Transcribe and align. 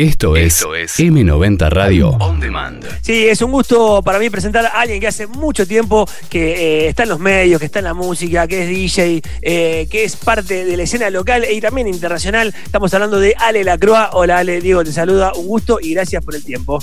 Esto 0.00 0.34
es, 0.34 0.64
M90 0.64 1.68
Radio 1.68 2.08
On 2.20 2.40
Demand. 2.40 2.82
Sí, 3.02 3.28
es 3.28 3.42
un 3.42 3.52
gusto 3.52 4.00
para 4.02 4.18
mí 4.18 4.30
presentar 4.30 4.64
a 4.64 4.80
alguien 4.80 4.98
que 4.98 5.06
hace 5.06 5.26
mucho 5.26 5.66
tiempo 5.66 6.08
que 6.30 6.84
eh, 6.84 6.88
está 6.88 7.02
en 7.02 7.10
los 7.10 7.18
medios, 7.18 7.60
que 7.60 7.66
está 7.66 7.80
en 7.80 7.84
la 7.84 7.92
música, 7.92 8.48
que 8.48 8.62
es 8.62 8.68
DJ, 8.70 9.20
eh, 9.42 9.86
que 9.90 10.04
es 10.04 10.16
parte 10.16 10.64
de 10.64 10.74
la 10.78 10.84
escena 10.84 11.10
local 11.10 11.44
y 11.52 11.60
también 11.60 11.86
internacional. 11.86 12.54
Estamos 12.64 12.94
hablando 12.94 13.20
de 13.20 13.34
Ale 13.36 13.62
Lacroix. 13.62 14.08
Hola 14.12 14.38
Ale, 14.38 14.62
Diego 14.62 14.82
te 14.82 14.90
saluda, 14.90 15.34
un 15.34 15.46
gusto 15.46 15.78
y 15.78 15.92
gracias 15.92 16.24
por 16.24 16.34
el 16.34 16.44
tiempo. 16.44 16.82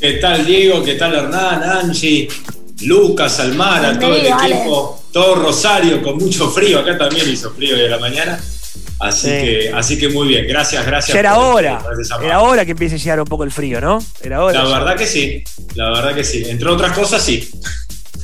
¿Qué 0.00 0.12
tal 0.12 0.46
Diego? 0.46 0.82
¿Qué 0.82 0.94
tal 0.94 1.14
Hernán, 1.14 1.62
Angie, 1.62 2.26
Lucas, 2.84 3.38
Almara, 3.38 3.98
todo 3.98 4.16
el 4.16 4.28
equipo, 4.28 5.02
todo 5.12 5.34
Rosario 5.34 6.02
con 6.02 6.16
mucho 6.16 6.48
frío? 6.48 6.78
Acá 6.78 6.96
también 6.96 7.28
hizo 7.28 7.50
frío 7.50 7.76
de 7.76 7.86
la 7.90 7.98
mañana. 7.98 8.40
Así, 8.98 9.28
que, 9.28 9.72
así 9.74 9.98
que 9.98 10.08
muy 10.08 10.28
bien, 10.28 10.46
gracias, 10.46 10.86
gracias. 10.86 11.14
Ya 11.14 11.20
era 11.20 11.38
hora, 11.38 11.82
era 12.22 12.40
hora 12.40 12.64
que 12.64 12.70
empiece 12.70 12.94
a 12.94 12.98
llegar 12.98 13.20
un 13.20 13.26
poco 13.26 13.44
el 13.44 13.52
frío, 13.52 13.80
¿no? 13.80 13.98
Era 14.22 14.42
hora. 14.42 14.64
La 14.64 14.78
verdad 14.78 14.96
que 14.96 15.06
sí, 15.06 15.44
la 15.74 15.90
verdad 15.90 16.14
que 16.14 16.24
sí. 16.24 16.44
Entre 16.48 16.68
otras 16.68 16.92
cosas, 16.92 17.22
sí. 17.22 17.50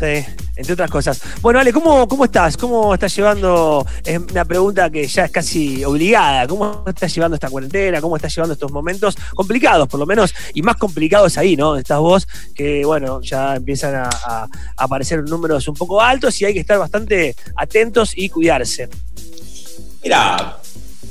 Sí, 0.02 0.24
entre 0.56 0.72
otras 0.72 0.90
cosas. 0.90 1.20
Bueno, 1.42 1.60
Ale, 1.60 1.72
¿cómo, 1.72 2.08
cómo 2.08 2.24
estás? 2.24 2.56
¿Cómo 2.56 2.94
estás 2.94 3.14
llevando? 3.14 3.86
Es 4.04 4.18
una 4.18 4.44
pregunta 4.44 4.90
que 4.90 5.06
ya 5.06 5.26
es 5.26 5.30
casi 5.30 5.84
obligada. 5.84 6.48
¿Cómo 6.48 6.82
estás 6.86 7.14
llevando 7.14 7.34
esta 7.36 7.50
cuarentena? 7.50 8.00
¿Cómo 8.00 8.16
estás 8.16 8.34
llevando 8.34 8.54
estos 8.54 8.72
momentos 8.72 9.14
complicados, 9.34 9.86
por 9.86 10.00
lo 10.00 10.06
menos? 10.06 10.34
Y 10.54 10.62
más 10.62 10.76
complicados 10.76 11.36
ahí, 11.38 11.54
¿no? 11.54 11.76
Estás 11.76 12.00
vos, 12.00 12.26
que 12.54 12.84
bueno, 12.84 13.20
ya 13.20 13.54
empiezan 13.56 13.94
a, 13.94 14.08
a 14.08 14.48
aparecer 14.76 15.22
números 15.22 15.68
un 15.68 15.74
poco 15.74 16.00
altos 16.00 16.40
y 16.40 16.46
hay 16.46 16.54
que 16.54 16.60
estar 16.60 16.78
bastante 16.78 17.36
atentos 17.54 18.12
y 18.16 18.28
cuidarse. 18.30 18.88
Mira, 20.02 20.58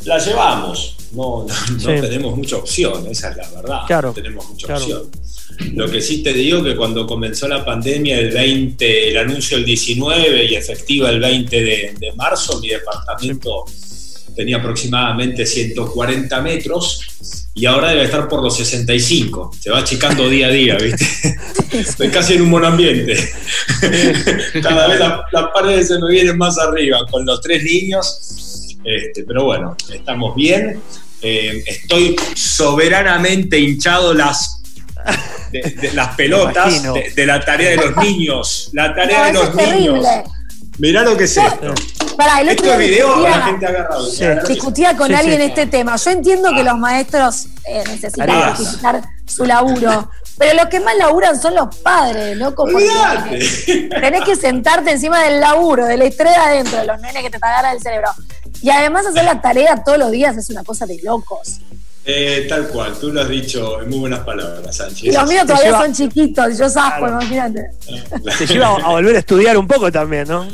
la 0.05 0.17
llevamos. 0.17 0.95
No, 1.13 1.45
no, 1.45 1.85
tenemos 1.85 2.37
mucha 2.37 2.55
opción, 2.55 3.05
esa 3.07 3.31
es 3.31 3.37
la 3.37 3.49
verdad. 3.49 4.01
no 4.01 4.13
tenemos 4.13 4.49
mucha 4.49 4.75
opción. 4.75 5.11
Lo 5.73 5.89
que 5.89 6.01
sí 6.01 6.23
te 6.23 6.33
digo 6.33 6.63
que 6.63 6.75
cuando 6.75 7.05
comenzó 7.05 7.47
la 7.47 7.63
pandemia, 7.63 8.17
el 8.17 8.31
20, 8.31 9.09
el 9.09 9.17
anuncio 9.17 9.57
el 9.57 9.65
19 9.65 10.45
y 10.45 10.55
efectiva 10.55 11.09
el 11.09 11.19
20 11.19 11.61
de, 11.61 12.13
marzo, 12.15 12.59
mi 12.59 12.69
departamento 12.69 13.65
tenía 14.35 14.57
aproximadamente 14.57 15.45
140 15.45 16.41
metros 16.41 17.01
y 17.53 17.65
ahora 17.65 17.89
debe 17.89 18.05
estar 18.05 18.29
por 18.29 18.41
los 18.41 18.55
65. 18.55 19.51
Se 19.59 19.69
va 19.69 19.79
achicando 19.79 20.29
día 20.29 20.47
a 20.47 20.51
día, 20.51 20.77
¿viste? 20.77 21.05
Estoy 21.77 22.07
casi 22.07 22.35
en 22.35 22.43
un 22.43 22.49
monoambiente. 22.49 23.17
Cada 24.63 24.87
vez 24.87 24.99
las 24.99 25.47
paredes 25.53 25.89
se 25.89 25.99
me 25.99 26.09
vienen 26.09 26.37
más 26.37 26.57
arriba. 26.57 27.05
Con 27.09 27.25
los 27.25 27.41
tres 27.41 27.63
niños 27.63 28.40
este, 28.83 29.23
pero 29.23 29.45
bueno, 29.45 29.75
estamos 29.93 30.35
bien. 30.35 30.81
Eh, 31.21 31.63
estoy 31.67 32.15
soberanamente 32.35 33.59
hinchado 33.59 34.13
las, 34.13 34.61
de, 35.51 35.91
las 35.93 36.15
pelotas 36.15 36.83
de, 37.15 37.25
la 37.25 37.39
tarea 37.39 37.71
de 37.71 37.77
los 37.77 37.97
niños. 37.97 38.69
La 38.73 38.93
tarea 38.95 39.25
de 39.25 39.33
los 39.33 39.55
niños. 39.55 40.05
Mirá 40.77 41.03
lo 41.03 41.15
que 41.15 41.25
es 41.25 41.37
esto. 41.37 41.73
Para, 42.17 42.41
el 42.41 42.49
otro 42.49 42.77
video 42.77 43.21
la 43.21 43.41
gente 43.43 43.65
agarrado. 43.67 44.09
Discutía 44.47 44.95
con 44.95 45.13
alguien 45.13 45.41
este 45.41 45.67
tema. 45.67 45.95
Yo 45.95 46.11
entiendo 46.11 46.49
que 46.55 46.63
los 46.63 46.77
maestros 46.77 47.47
eh, 47.65 47.83
necesitan 47.87 48.55
justificar 48.55 49.01
su 49.25 49.45
laburo. 49.45 50.09
Pero 50.37 50.55
los 50.55 50.65
que 50.69 50.79
más 50.79 50.95
laburan 50.97 51.39
son 51.39 51.53
los 51.53 51.75
padres, 51.77 52.35
loco. 52.35 52.65
Tenés 52.65 54.23
que 54.23 54.35
sentarte 54.35 54.91
encima 54.91 55.21
del 55.21 55.39
laburo, 55.39 55.85
de 55.85 55.97
la 55.97 56.05
estrella 56.05 56.45
adentro, 56.45 56.79
de 56.79 56.85
los 56.85 56.99
nenes 56.99 57.21
que 57.21 57.29
te 57.29 57.39
pagaran 57.39 57.75
el 57.75 57.81
cerebro. 57.81 58.09
Y 58.61 58.69
además 58.69 59.05
hacer 59.05 59.25
la 59.25 59.41
tarea 59.41 59.83
todos 59.83 59.97
los 59.97 60.11
días 60.11 60.37
es 60.37 60.49
una 60.49 60.63
cosa 60.63 60.85
de 60.85 60.99
locos. 61.03 61.59
Eh, 62.03 62.47
tal 62.49 62.67
cual, 62.67 62.93
tú 62.99 63.11
lo 63.11 63.21
has 63.21 63.29
dicho 63.29 63.81
en 63.81 63.89
muy 63.89 63.99
buenas 63.99 64.21
palabras, 64.21 64.75
Sánchez. 64.75 65.03
Y 65.03 65.11
los 65.11 65.29
míos 65.29 65.45
todavía 65.45 65.79
son 65.79 65.93
chiquitos, 65.93 66.57
yo 66.57 66.67
saco, 66.67 67.07
imagínate. 67.07 67.71
Te 68.39 68.47
lleva 68.47 68.75
a 68.75 68.89
volver 68.89 69.15
a 69.15 69.19
estudiar 69.19 69.57
un 69.57 69.67
poco 69.67 69.91
también, 69.91 70.27
¿no? 70.27 70.47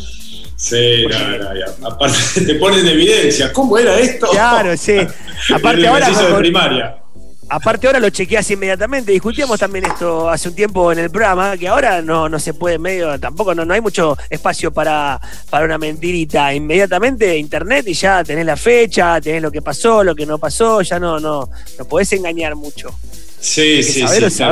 Sí, 0.57 1.06
no, 1.07 1.38
no, 1.38 1.56
ya. 1.56 1.88
aparte 1.88 2.41
te 2.45 2.56
ponen 2.56 2.79
en 2.79 2.88
evidencia, 2.88 3.53
¿cómo 3.53 3.78
era 3.78 3.97
esto? 4.00 4.28
Claro, 4.31 4.75
sí. 4.75 4.97
Aparte 5.53 5.88
ahora... 5.88 6.09
De 6.09 6.34
primaria. 6.35 6.97
Aparte 7.50 7.88
ahora 7.88 8.00
lo 8.00 8.09
chequeas 8.09 8.50
inmediatamente. 8.52 9.12
Discutíamos 9.12 9.59
también 9.59 9.85
esto 9.85 10.30
hace 10.30 10.50
un 10.50 10.56
tiempo 10.56 10.91
en 10.91 11.00
el 11.00 11.09
programa, 11.09 11.56
que 11.58 11.68
ahora 11.68 12.02
no, 12.02 12.28
no 12.28 12.40
se 12.40 12.53
puede 12.53 12.78
medio, 12.78 13.18
tampoco 13.19 13.56
no, 13.56 13.63
no 13.63 13.74
hay 13.74 13.81
mucho 13.81 14.18
espacio 14.30 14.72
para, 14.72 15.19
para 15.50 15.66
una 15.66 15.78
mentirita. 15.78 16.53
Inmediatamente 16.53 17.38
internet 17.38 17.88
y 17.88 17.94
ya 17.94 18.24
tenés 18.24 18.46
la 18.46 18.57
fecha, 18.57 19.22
tenés 19.22 19.41
lo 19.41 19.52
que 19.52 19.62
pasó, 19.62 20.03
lo 20.03 20.13
que 20.13 20.25
no 20.25 20.38
pasó, 20.38 20.81
ya 20.81 21.00
no, 21.00 21.19
no, 21.19 21.50
no 21.80 21.86
podés 21.86 22.12
engañar 22.13 22.56
mucho. 22.56 22.90
Sí, 23.40 23.81
sí, 23.84 24.06
sí, 24.07 24.44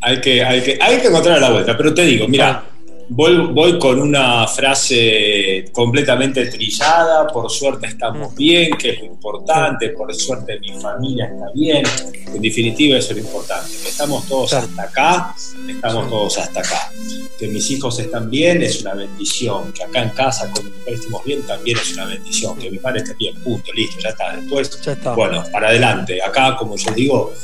Hay 0.00 0.20
que, 0.20 0.44
hay, 0.44 0.62
que, 0.62 0.78
hay 0.80 0.98
que 0.98 1.06
encontrar 1.08 1.40
la 1.40 1.50
vuelta, 1.50 1.76
pero 1.76 1.94
te 1.94 2.02
digo, 2.02 2.26
mira, 2.26 2.64
Voy, 3.08 3.78
con 3.78 4.00
una 4.00 4.46
frase 4.46 5.66
completamente 5.72 6.46
trillada, 6.46 7.26
por 7.26 7.50
suerte 7.50 7.86
estamos 7.86 8.32
mm. 8.32 8.36
bien, 8.36 8.70
que 8.78 8.90
es 8.90 8.98
lo 9.00 9.06
importante, 9.06 9.90
por 9.90 10.14
suerte 10.14 10.58
mi 10.60 10.80
familia 10.80 11.26
está 11.26 11.46
bien, 11.54 11.84
en 12.34 12.40
definitiva 12.40 12.96
eso 12.96 13.10
es 13.10 13.18
lo 13.18 13.24
importante, 13.24 13.70
que 13.70 13.88
estamos 13.88 14.26
todos 14.26 14.52
hasta 14.54 14.82
acá, 14.82 15.34
estamos 15.68 16.08
todos 16.08 16.38
hasta 16.38 16.60
acá, 16.60 16.92
que 17.38 17.48
mis 17.48 17.70
hijos 17.70 17.98
están 17.98 18.30
bien 18.30 18.62
es 18.62 18.80
una 18.80 18.94
bendición, 18.94 19.72
que 19.72 19.84
acá 19.84 20.02
en 20.02 20.10
casa 20.10 20.50
con 20.50 20.64
mi 20.64 20.70
mujer 20.70 20.94
estemos 20.94 21.24
bien 21.24 21.42
también 21.42 21.78
es 21.78 21.92
una 21.92 22.06
bendición, 22.06 22.56
que 22.58 22.70
mi 22.70 22.78
padre 22.78 23.00
esté 23.00 23.14
bien, 23.14 23.34
punto, 23.42 23.70
listo, 23.72 24.00
ya 24.00 24.10
está, 24.10 24.36
después, 24.36 24.80
bueno, 25.14 25.44
para 25.52 25.68
adelante, 25.68 26.22
acá 26.22 26.56
como 26.56 26.76
yo 26.76 26.90
digo, 26.92 27.34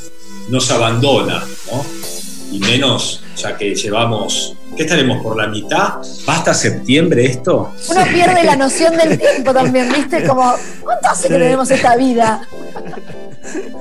no 0.49 0.59
se 0.59 0.73
abandona, 0.73 1.45
¿no? 1.71 2.30
Y 2.51 2.59
menos 2.59 3.23
ya 3.37 3.57
que 3.57 3.73
llevamos 3.73 4.55
¿Qué 4.75 4.83
estaremos 4.83 5.21
por 5.21 5.35
la 5.35 5.47
mitad? 5.47 5.95
¿Basta 6.25 6.53
septiembre 6.53 7.25
esto? 7.25 7.73
Uno 7.89 8.03
pierde 8.05 8.43
la 8.43 8.55
noción 8.55 8.95
del 8.95 9.19
tiempo 9.19 9.53
también, 9.53 9.91
¿viste? 9.91 10.25
Como, 10.25 10.53
¿cuánto 10.81 11.09
hace 11.09 11.27
que 11.27 11.33
tenemos 11.33 11.69
esta 11.69 11.95
vida? 11.97 12.47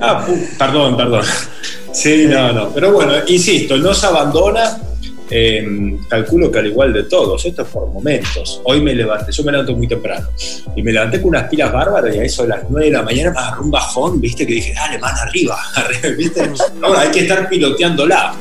Ah, 0.01 0.27
perdón, 0.59 0.97
perdón. 0.97 1.25
Sí, 1.93 2.27
no, 2.27 2.53
no. 2.53 2.71
Pero 2.71 2.93
bueno, 2.93 3.13
insisto, 3.29 3.77
no 3.77 3.95
se 3.95 4.07
abandona. 4.07 4.79
Em, 5.31 5.97
calculo 6.09 6.51
que 6.51 6.59
al 6.59 6.67
igual 6.67 6.93
de 6.93 7.05
todos, 7.05 7.45
esto 7.45 7.63
es 7.63 7.69
por 7.69 7.89
momentos. 7.89 8.61
Hoy 8.65 8.83
me 8.83 8.95
levanté, 8.95 9.31
yo 9.31 9.45
me 9.45 9.53
levanto 9.53 9.77
muy 9.77 9.87
temprano 9.87 10.27
y 10.75 10.83
me 10.83 10.93
levanté 10.93 11.21
con 11.21 11.29
unas 11.29 11.49
pilas 11.49 11.73
bárbaras 11.73 12.15
y 12.15 12.19
a 12.19 12.25
eso 12.25 12.43
a 12.43 12.47
las 12.47 12.65
9 12.69 12.87
de 12.87 12.93
la 12.93 13.03
mañana 13.03 13.31
me 13.31 13.39
agarró 13.39 13.63
un 13.63 13.71
bajón, 13.71 14.21
viste, 14.21 14.47
que 14.47 14.55
dije, 14.55 14.75
dale, 14.75 14.99
man, 14.99 15.15
arriba, 15.17 15.57
¿viste? 16.17 16.51
Ahora 16.83 17.03
hay 17.03 17.11
que 17.11 17.21
estar 17.21 17.49
piloteándola. 17.49 18.35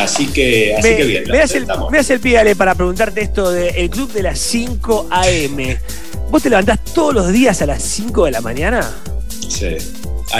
Así 0.00 0.28
que, 0.28 0.76
así 0.76 0.96
que 0.96 1.04
bien. 1.04 1.24
Me 1.28 1.38
das, 1.38 1.54
el, 1.54 1.66
me 1.90 1.98
el 1.98 2.20
pie, 2.20 2.54
para 2.54 2.76
preguntarte 2.76 3.22
esto 3.22 3.50
del 3.50 3.90
club 3.90 4.12
de 4.12 4.22
las 4.22 4.38
5 4.38 5.08
a.m. 5.10 5.78
¿Vos 6.30 6.42
te 6.42 6.50
levantás 6.50 6.78
todos 6.94 7.12
los 7.12 7.32
días 7.32 7.60
a 7.60 7.66
las 7.66 7.82
5 7.82 8.26
de 8.26 8.30
la 8.30 8.40
mañana? 8.40 8.88
Sí. 9.48 9.76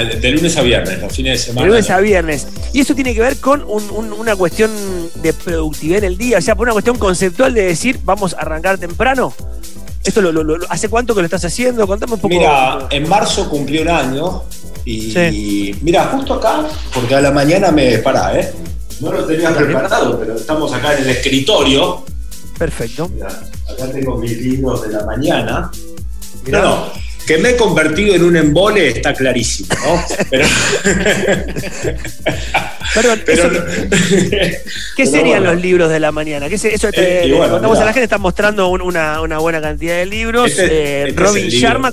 De 0.02 0.30
lunes 0.30 0.56
a 0.56 0.62
viernes, 0.62 1.00
los 1.00 1.12
fines 1.12 1.32
de 1.40 1.46
semana. 1.46 1.66
De 1.66 1.70
lunes 1.70 1.90
a 1.90 2.00
viernes. 2.00 2.46
Y 2.72 2.80
eso 2.80 2.94
tiene 2.94 3.14
que 3.14 3.20
ver 3.20 3.38
con 3.38 3.64
una 3.64 4.36
cuestión 4.36 4.70
de 5.16 5.32
productividad 5.32 5.98
en 5.98 6.04
el 6.04 6.18
día, 6.18 6.38
o 6.38 6.40
sea, 6.40 6.54
por 6.54 6.66
una 6.66 6.72
cuestión 6.72 6.98
conceptual 6.98 7.54
de 7.54 7.62
decir, 7.62 8.00
vamos 8.04 8.34
a 8.34 8.38
arrancar 8.38 8.78
temprano. 8.78 9.34
¿Esto 10.04 10.20
lo, 10.20 10.58
hace 10.68 10.88
cuánto 10.88 11.14
que 11.14 11.22
lo 11.22 11.24
estás 11.24 11.44
haciendo? 11.44 11.86
Contame 11.86 12.14
un 12.14 12.20
poco. 12.20 12.34
Mira, 12.34 12.88
en 12.90 13.08
marzo 13.08 13.48
cumplí 13.48 13.78
un 13.78 13.88
año 13.88 14.42
y 14.84 15.74
mira, 15.80 16.04
justo 16.06 16.34
acá, 16.34 16.66
porque 16.92 17.14
a 17.14 17.20
la 17.20 17.30
mañana 17.30 17.70
me 17.70 17.98
para, 17.98 18.38
¿eh? 18.38 18.52
No 19.00 19.12
lo 19.12 19.24
tenía 19.24 19.54
preparado, 19.54 20.18
pero 20.18 20.36
estamos 20.36 20.72
acá 20.72 20.96
en 20.96 21.04
el 21.04 21.10
escritorio. 21.10 22.04
Perfecto. 22.58 23.10
acá 23.68 23.90
tengo 23.90 24.18
mis 24.18 24.36
libros 24.38 24.82
de 24.82 24.92
la 24.92 25.04
mañana. 25.04 25.70
No, 26.46 26.62
no, 26.62 26.92
que 27.26 27.38
me 27.38 27.50
he 27.50 27.56
convertido 27.56 28.14
en 28.14 28.22
un 28.22 28.36
embole 28.36 28.88
está 28.88 29.14
clarísimo, 29.14 29.68
¿no? 29.84 30.04
Pero, 30.30 30.46
Perdón, 32.94 33.22
¿qué 34.96 35.06
serían 35.06 35.42
los 35.44 35.60
libros 35.60 35.90
de 35.90 36.00
la 36.00 36.12
mañana? 36.12 36.48
¿Qué 36.48 36.54
eso 36.54 36.88
eh, 36.92 37.34
contamos 37.50 37.78
a 37.78 37.84
la 37.84 37.92
gente, 37.92 38.04
está 38.04 38.18
mostrando 38.18 38.68
una, 38.68 39.38
buena 39.38 39.60
cantidad 39.60 39.96
de 39.96 40.06
libros. 40.06 40.50
Este, 40.50 40.66
eh, 40.66 41.08
este 41.08 41.20
Robin 41.20 41.48
Sharma 41.48 41.92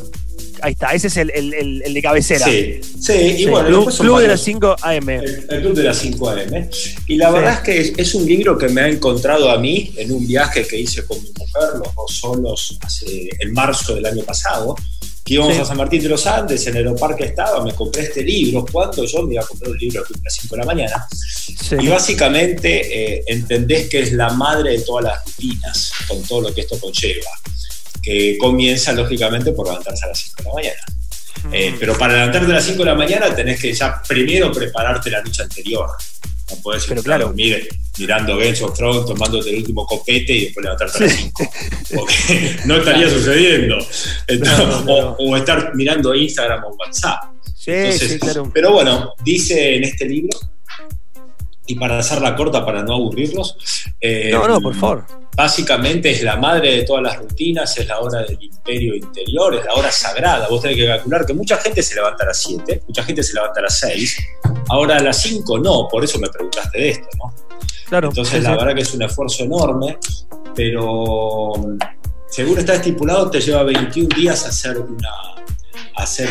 ahí 0.62 0.74
está, 0.74 0.94
ese 0.94 1.08
es 1.08 1.18
el, 1.18 1.94
de 1.94 2.02
cabecera. 2.02 2.46
Sí, 2.46 2.80
sí, 3.00 3.14
y 3.40 3.46
bueno. 3.46 3.68
Club, 3.68 3.98
club 3.98 4.20
de 4.20 4.28
las 4.28 4.42
5 4.42 4.76
AM. 4.82 5.10
El, 5.10 5.48
Club 5.48 5.74
de 5.74 5.84
las 5.84 5.98
5 5.98 6.30
AM. 6.30 6.70
Y 7.08 7.18
la 7.18 7.32
verdad 7.32 7.54
es 7.54 7.60
que 7.60 8.02
es, 8.02 8.16
un 8.16 8.26
libro 8.26 8.58
que 8.58 8.70
me 8.70 8.82
ha 8.82 8.88
encontrado 8.88 9.50
a 9.50 9.58
mí 9.58 9.92
en 9.98 10.12
un 10.12 10.26
viaje 10.28 10.66
que 10.66 10.80
hice 10.80 11.06
con 11.06 11.22
mi 11.22 11.30
mujer, 11.30 11.80
los 11.80 11.96
dos 11.96 12.12
solos, 12.20 12.78
hace, 12.82 13.30
en 13.40 13.54
marzo 13.54 13.96
del 13.96 14.06
año 14.06 14.24
pasado, 14.24 14.76
que 15.24 15.36
íbamos 15.36 15.58
a 15.60 15.66
San 15.66 15.78
Martín 15.78 16.02
de 16.02 16.10
los 16.10 16.26
Andes, 16.26 16.66
en 16.68 16.76
el 16.76 16.88
aeroparque 16.88 17.26
estaba, 17.26 17.64
me 17.64 17.74
compré 17.74 18.04
este 18.04 18.24
libro, 18.24 18.66
cuando 18.72 19.06
yo 19.06 19.24
me 19.24 19.36
iba 19.36 19.44
a 19.44 19.46
comprar 19.46 19.72
un 19.72 19.78
libro 19.78 20.02
a 20.02 20.06
las 20.24 20.34
5 20.36 20.56
de 20.56 20.60
la 20.60 20.66
mañana, 20.66 21.08
y 21.80 21.88
básicamente 21.88 23.18
eh, 23.18 23.24
entendés 23.28 23.90
que 23.90 24.02
es 24.02 24.14
la 24.14 24.30
madre 24.30 24.72
de 24.72 24.82
todas 24.82 25.06
las 25.06 25.26
rutinas, 25.26 25.92
con 26.08 26.24
todo 26.24 26.42
lo 26.42 26.54
que 26.54 26.62
esto 26.62 26.80
conlleva 26.80 27.30
que 28.02 28.38
comienza 28.38 28.92
lógicamente 28.94 29.52
por 29.52 29.68
levantarse 29.68 30.06
a 30.06 30.10
las 30.10 30.20
5 30.20 30.36
de 30.38 30.44
la 30.44 30.54
mañana. 30.54 30.82
Eh, 31.52 31.76
pero 31.80 31.98
para 31.98 32.14
levantarte 32.14 32.52
a 32.52 32.56
las 32.56 32.66
5 32.66 32.80
de 32.80 32.86
la 32.86 32.96
mañana 32.96 33.34
tenés 33.34 33.60
que 33.60 33.74
ya 33.74 34.02
primero 34.08 34.52
prepararte 34.52 35.10
la 35.10 35.22
noche 35.22 35.44
anterior. 35.44 35.90
No 36.52 36.62
puedes 36.62 36.90
ir 36.90 37.02
claro. 37.04 37.28
dormir 37.28 37.68
mirando 37.98 38.38
Games 38.38 38.62
of 38.62 38.78
Thrones, 38.78 39.06
tomándote 39.06 39.50
el 39.50 39.58
último 39.58 39.86
copete 39.86 40.34
y 40.34 40.46
después 40.46 40.64
levantarte 40.64 40.98
a 40.98 41.02
las 41.02 41.16
5. 41.16 41.52
Porque 41.96 42.58
no 42.66 42.78
estaría 42.78 43.10
sucediendo. 43.10 43.78
O, 45.18 45.38
estar 45.38 45.76
mirando 45.76 46.14
Instagram 46.14 46.64
o 46.66 46.76
WhatsApp. 46.76 47.24
Sí, 47.56 47.92
sí, 47.94 48.20
claro. 48.20 48.50
Pero 48.54 48.74
bueno, 48.74 49.14
dice 49.24 49.76
en 49.76 49.84
este 49.84 50.06
libro, 50.06 50.38
y 51.68 51.76
para 51.76 52.00
hacerla 52.00 52.36
corta, 52.36 52.66
para 52.66 52.82
no 52.84 52.96
aburrirlos. 52.96 53.58
Eh, 54.00 54.30
no, 54.32 54.48
no, 54.48 54.60
por 54.60 54.76
favor 54.76 55.21
básicamente 55.36 56.12
es 56.12 56.24
la 56.24 56.36
madre 56.36 56.78
de 56.78 56.84
todas 56.84 57.04
las 57.04 57.18
rutinas, 57.18 57.78
es 57.78 57.88
la 57.88 58.00
hora 58.00 58.24
del 58.24 58.42
imperio 58.42 58.96
interior, 58.96 59.56
es 59.56 59.66
la 59.66 59.74
hora 59.74 59.92
sagrada. 59.92 60.48
Vos 60.50 60.62
tenés 60.62 60.78
que 60.78 60.88
calcular 60.88 61.26
que 61.26 61.34
mucha 61.34 61.58
gente 61.58 61.82
se 61.82 61.96
levanta 61.96 62.24
a 62.24 62.28
las 62.28 62.38
7, 62.42 62.84
mucha 62.88 63.04
gente 63.04 63.24
se 63.24 63.34
levanta 63.34 63.60
a 63.60 63.64
las 63.64 63.80
6, 63.80 64.18
ahora 64.70 64.98
a 64.98 65.02
las 65.02 65.22
5 65.22 65.60
no, 65.60 65.88
por 65.90 66.04
eso 66.04 66.20
me 66.20 66.30
preguntaste 66.30 66.78
de 66.78 66.90
esto, 66.90 67.08
¿no? 67.18 67.34
Claro. 67.88 68.10
Entonces 68.10 68.44
la 68.44 68.52
verdad 68.56 68.76
que 68.76 68.82
es 68.82 68.94
un 68.94 69.02
esfuerzo 69.02 69.44
enorme, 69.44 69.98
pero 70.56 71.52
según 72.28 72.58
está 72.60 72.76
estipulado 72.76 73.30
te 73.30 73.42
lleva 73.42 73.64
21 73.64 74.16
días 74.16 74.46
hacer 74.46 74.78
una 74.80 75.10
hacer 76.02 76.30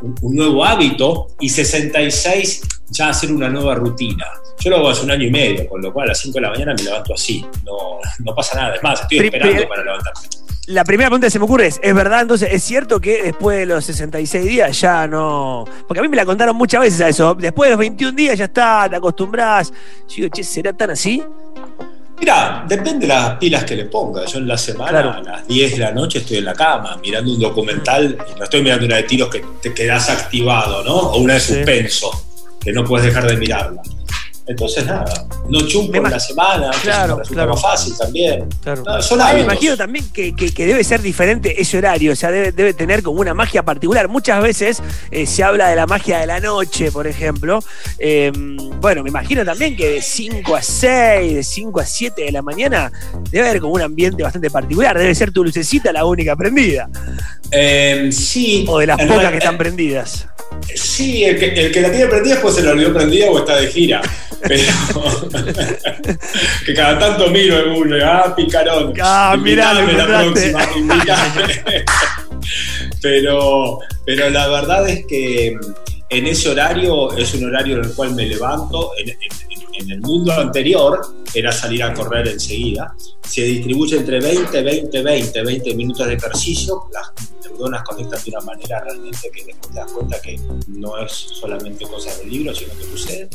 un 0.00 0.36
nuevo 0.36 0.64
hábito 0.64 1.28
y 1.40 1.48
66 1.48 2.62
ya 2.90 3.08
hacer 3.08 3.32
una 3.32 3.48
nueva 3.48 3.74
rutina. 3.74 4.26
Yo 4.60 4.70
lo 4.70 4.76
hago 4.76 4.90
hace 4.90 5.04
un 5.04 5.10
año 5.10 5.26
y 5.26 5.30
medio, 5.30 5.68
con 5.68 5.80
lo 5.80 5.92
cual 5.92 6.06
a 6.06 6.08
las 6.08 6.20
5 6.20 6.34
de 6.34 6.40
la 6.40 6.50
mañana 6.50 6.74
me 6.76 6.82
levanto 6.84 7.14
así. 7.14 7.44
No, 7.64 7.98
no 8.18 8.34
pasa 8.34 8.56
nada. 8.56 8.76
Es 8.76 8.82
más, 8.82 9.00
estoy 9.00 9.18
esperando 9.18 9.68
para 9.68 9.82
levantarme. 9.82 10.20
La 10.66 10.84
primera 10.84 11.08
pregunta 11.08 11.26
que 11.26 11.32
se 11.32 11.40
me 11.40 11.44
ocurre 11.44 11.66
es, 11.66 11.80
¿es 11.82 11.92
verdad 11.92 12.20
entonces, 12.20 12.48
es 12.52 12.62
cierto 12.62 13.00
que 13.00 13.24
después 13.24 13.58
de 13.58 13.66
los 13.66 13.84
66 13.84 14.44
días 14.44 14.80
ya 14.80 15.08
no... 15.08 15.64
Porque 15.88 15.98
a 15.98 16.02
mí 16.04 16.08
me 16.08 16.16
la 16.16 16.24
contaron 16.24 16.54
muchas 16.54 16.82
veces 16.82 17.00
a 17.00 17.08
eso, 17.08 17.34
después 17.34 17.66
de 17.66 17.72
los 17.72 17.80
21 17.80 18.16
días 18.16 18.38
ya 18.38 18.44
está, 18.44 18.86
te 18.88 18.94
acostumbras. 18.94 19.72
Yo 20.08 20.16
digo, 20.16 20.28
che, 20.28 20.44
¿será 20.44 20.72
tan 20.72 20.90
así? 20.90 21.20
Mira, 22.22 22.64
depende 22.68 23.08
de 23.08 23.12
las 23.12 23.36
pilas 23.36 23.64
que 23.64 23.74
le 23.74 23.86
ponga. 23.86 24.24
Yo 24.26 24.38
en 24.38 24.46
la 24.46 24.56
semana, 24.56 25.00
a 25.00 25.20
las 25.22 25.48
10 25.48 25.72
de 25.72 25.78
la 25.78 25.90
noche, 25.90 26.20
estoy 26.20 26.36
en 26.36 26.44
la 26.44 26.54
cama 26.54 26.96
mirando 27.02 27.32
un 27.32 27.40
documental, 27.40 28.16
y 28.32 28.38
no 28.38 28.44
estoy 28.44 28.62
mirando 28.62 28.86
una 28.86 28.94
de 28.94 29.02
tiros 29.02 29.28
que 29.28 29.44
te 29.60 29.74
quedas 29.74 30.08
activado, 30.08 30.84
¿no? 30.84 30.94
O 30.94 31.18
una 31.18 31.34
de 31.34 31.40
suspenso, 31.40 32.12
que 32.60 32.70
no 32.70 32.84
puedes 32.84 33.06
dejar 33.06 33.26
de 33.26 33.36
mirarla. 33.36 33.82
Entonces, 34.46 34.84
nada, 34.84 35.28
no 35.48 35.60
chumpo 35.68 35.96
en 35.96 36.02
la 36.02 36.18
semana, 36.18 36.72
claro, 36.82 37.18
resulta 37.18 37.46
más 37.46 37.62
fácil 37.62 37.94
también. 37.96 38.48
Claro. 38.60 38.82
me 39.34 39.40
imagino 39.40 39.76
también 39.76 40.04
que, 40.12 40.32
debe 40.32 40.82
ser 40.82 41.00
diferente 41.00 41.60
ese 41.60 41.78
horario, 41.78 42.12
o 42.12 42.16
sea, 42.16 42.30
debe, 42.32 42.74
tener 42.74 43.02
como 43.02 43.20
una 43.20 43.34
magia 43.34 43.62
particular. 43.62 44.08
Muchas 44.08 44.42
veces 44.42 44.82
eh, 45.12 45.26
se 45.26 45.44
habla 45.44 45.68
de 45.68 45.76
la 45.76 45.86
magia 45.86 46.18
de 46.18 46.26
la 46.26 46.40
noche, 46.40 46.90
por 46.90 47.06
ejemplo. 47.06 47.62
Em, 47.98 48.56
bueno, 48.80 49.04
me 49.04 49.10
imagino 49.10 49.44
también 49.44 49.76
que 49.76 49.88
de 49.88 50.02
5 50.02 50.56
a 50.56 50.62
6, 50.62 51.34
de 51.34 51.42
5 51.44 51.80
a 51.80 51.86
7 51.86 52.24
de 52.24 52.32
la 52.32 52.42
mañana, 52.42 52.90
debe 53.30 53.48
haber 53.48 53.60
como 53.60 53.74
un 53.74 53.82
ambiente 53.82 54.24
bastante 54.24 54.50
particular. 54.50 54.98
Debe 54.98 55.14
ser 55.14 55.30
tu 55.30 55.44
lucecita 55.44 55.92
la 55.92 56.04
única 56.04 56.34
prendida. 56.34 56.88
Em, 57.52 58.10
sí. 58.10 58.64
O 58.68 58.80
de 58.80 58.88
las 58.88 58.98
pocas 58.98 59.30
que 59.30 59.38
están 59.38 59.56
prendidas. 59.56 60.26
Sí, 60.74 61.24
el 61.24 61.38
que, 61.38 61.46
el 61.46 61.72
que 61.72 61.80
la 61.80 61.90
tiene 61.90 62.06
prendida 62.06 62.40
pues 62.40 62.54
se 62.54 62.62
la 62.62 62.72
olvidó 62.72 62.92
prendida 62.92 63.30
o 63.30 63.38
está 63.38 63.56
de 63.56 63.66
gira. 63.68 64.00
Pero 64.46 64.72
que 66.66 66.74
cada 66.74 66.98
tanto 66.98 67.28
miro 67.30 67.58
en 67.60 67.70
uno, 67.70 67.96
ah, 68.04 68.34
picarón. 68.34 68.92
Ah, 69.00 69.36
mirame 69.40 69.92
la 69.92 70.06
próxima, 70.06 70.60
pero, 73.00 73.78
pero 74.04 74.30
la 74.30 74.48
verdad 74.48 74.88
es 74.88 75.06
que 75.06 75.56
en 76.12 76.26
ese 76.26 76.50
horario 76.50 77.16
es 77.16 77.32
un 77.34 77.44
horario 77.44 77.78
en 77.78 77.84
el 77.84 77.94
cual 77.94 78.14
me 78.14 78.26
levanto. 78.26 78.90
En, 78.98 79.90
el 79.90 80.00
mundo 80.00 80.32
anterior 80.32 81.00
era 81.34 81.50
salir 81.50 81.82
a 81.82 81.92
correr 81.92 82.28
enseguida. 82.28 82.94
Se 83.26 83.42
distribuye 83.42 83.96
entre 83.96 84.20
20, 84.20 84.62
20, 84.62 85.02
20, 85.02 85.42
20 85.42 85.74
minutos 85.74 86.06
de 86.06 86.14
ejercicio. 86.14 86.84
Las 86.92 87.31
neuronas 87.52 87.82
conectan 87.84 88.22
de 88.24 88.30
una 88.30 88.40
manera 88.40 88.80
realmente 88.80 89.30
que 89.30 89.44
después 89.44 89.72
te 89.72 89.78
das 89.78 89.92
cuenta 89.92 90.20
que 90.20 90.40
no 90.68 90.98
es 90.98 91.12
solamente 91.12 91.86
cosas 91.86 92.18
del 92.18 92.30
libro, 92.30 92.54
sino 92.54 92.74
que 92.74 92.84
sucede. 92.84 93.28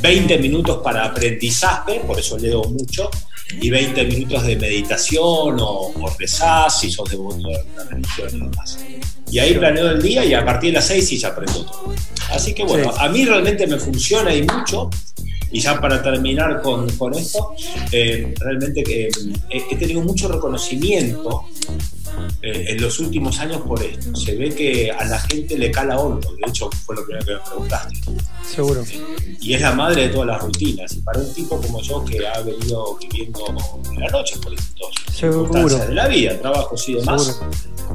20 0.00 0.38
minutos 0.38 0.80
para 0.82 1.04
aprendizaje, 1.04 2.00
por 2.06 2.18
eso 2.18 2.38
leo 2.38 2.64
mucho 2.64 3.10
y 3.60 3.70
20 3.70 4.04
minutos 4.04 4.42
de 4.44 4.56
meditación 4.56 5.60
o, 5.60 5.92
o 5.92 6.16
rezar 6.18 6.70
si 6.70 6.90
sos 6.90 7.08
devoto 7.10 7.36
de 7.36 7.64
una 7.74 7.84
religión 7.90 8.28
y 8.32 8.40
demás. 8.40 8.78
Y 9.30 9.38
ahí 9.38 9.54
planeo 9.54 9.90
el 9.90 10.02
día 10.02 10.24
y 10.24 10.34
a 10.34 10.44
partir 10.44 10.70
de 10.70 10.74
las 10.74 10.86
6 10.86 11.08
sí 11.08 11.18
ya 11.18 11.28
aprendo 11.28 11.64
todo. 11.64 11.94
Así 12.30 12.54
que 12.54 12.64
bueno, 12.64 12.92
a 12.96 13.08
mí 13.08 13.24
realmente 13.24 13.66
me 13.66 13.78
funciona 13.78 14.34
y 14.34 14.42
mucho. 14.42 14.90
Y 15.50 15.60
ya 15.60 15.80
para 15.80 16.02
terminar 16.02 16.62
con, 16.62 16.90
con 16.96 17.14
esto, 17.14 17.54
eh, 17.92 18.34
realmente 18.40 18.82
eh, 18.88 19.08
he 19.50 19.76
tenido 19.76 20.00
mucho 20.00 20.26
reconocimiento 20.26 21.44
eh, 22.42 22.66
en 22.68 22.80
los 22.80 22.98
últimos 22.98 23.38
años 23.40 23.62
por 23.62 23.82
esto. 23.82 24.14
Se 24.16 24.36
ve 24.36 24.50
que 24.50 24.90
a 24.90 25.04
la 25.04 25.18
gente 25.18 25.56
le 25.58 25.70
cala 25.70 25.98
hondo, 25.98 26.34
de 26.34 26.48
hecho 26.48 26.70
fue 26.84 26.96
lo 26.96 27.04
primero 27.04 27.24
que 27.24 27.32
me 27.32 27.40
preguntaste. 27.40 27.94
Seguro. 28.42 28.82
Y 29.40 29.54
es 29.54 29.60
la 29.60 29.72
madre 29.72 30.02
de 30.02 30.08
todas 30.08 30.28
las 30.28 30.42
rutinas. 30.42 30.94
Y 30.94 31.00
para 31.00 31.20
un 31.20 31.32
tipo 31.32 31.60
como 31.60 31.80
yo 31.80 32.04
que 32.04 32.26
ha 32.26 32.40
venido 32.40 32.96
viviendo 32.98 33.44
en 33.92 34.00
la 34.00 34.08
noche 34.08 34.36
por 34.42 34.52
estas 34.54 34.88
circunstancias 35.12 35.88
de 35.88 35.94
la 35.94 36.08
vida, 36.08 36.38
trabajos 36.40 36.88
y 36.88 36.94
demás, 36.94 37.40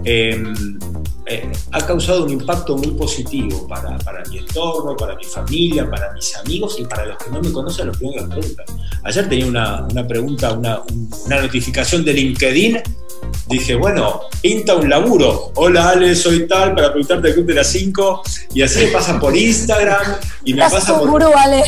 em, 0.04 0.80
eh, 1.30 1.52
ha 1.72 1.86
causado 1.86 2.26
un 2.26 2.32
impacto 2.32 2.76
muy 2.76 2.92
positivo 2.92 3.68
para, 3.68 3.98
para, 4.00 4.24
mi 4.26 4.40
entorno, 4.40 4.96
para 4.96 5.16
mi 5.16 5.24
familia, 5.24 5.90
para 5.90 6.12
mis 6.14 6.36
amigos 6.38 6.78
y 6.80 6.86
para 6.86 7.06
los 7.06 7.18
que 7.18 7.30
no 7.30 7.42
me 7.42 7.52
conocen, 7.52 7.88
los 7.88 7.98
que 7.98 8.06
me 8.06 8.28
preguntan. 8.28 8.66
Ayer 9.04 9.30
tenía 9.30 9.46
una, 9.46 9.88
una 9.90 10.08
pregunta, 10.08 10.54
una, 10.54 10.82
una 11.26 11.42
notificación 11.42 12.04
de 12.04 12.14
LinkedIn 12.14 12.82
dije, 13.48 13.76
bueno, 13.76 14.22
pinta 14.42 14.76
un 14.76 14.90
laburo. 14.90 15.52
Hola 15.56 15.90
Ale, 15.90 16.16
soy 16.16 16.48
tal, 16.48 16.76
para 16.76 16.92
preguntarte 16.92 17.30
el 17.30 17.34
club 17.34 17.46
de 17.48 17.54
las 17.56 17.68
5. 17.68 18.24
Y 18.54 18.62
así 18.62 18.86
me 18.86 18.92
pasa 18.92 19.20
por 19.20 19.36
Instagram 19.36 20.16
y 20.46 20.54
me 20.54 20.62
pasa 20.62 20.98
por. 20.98 21.10
Gurú, 21.10 21.32
Ale. 21.36 21.64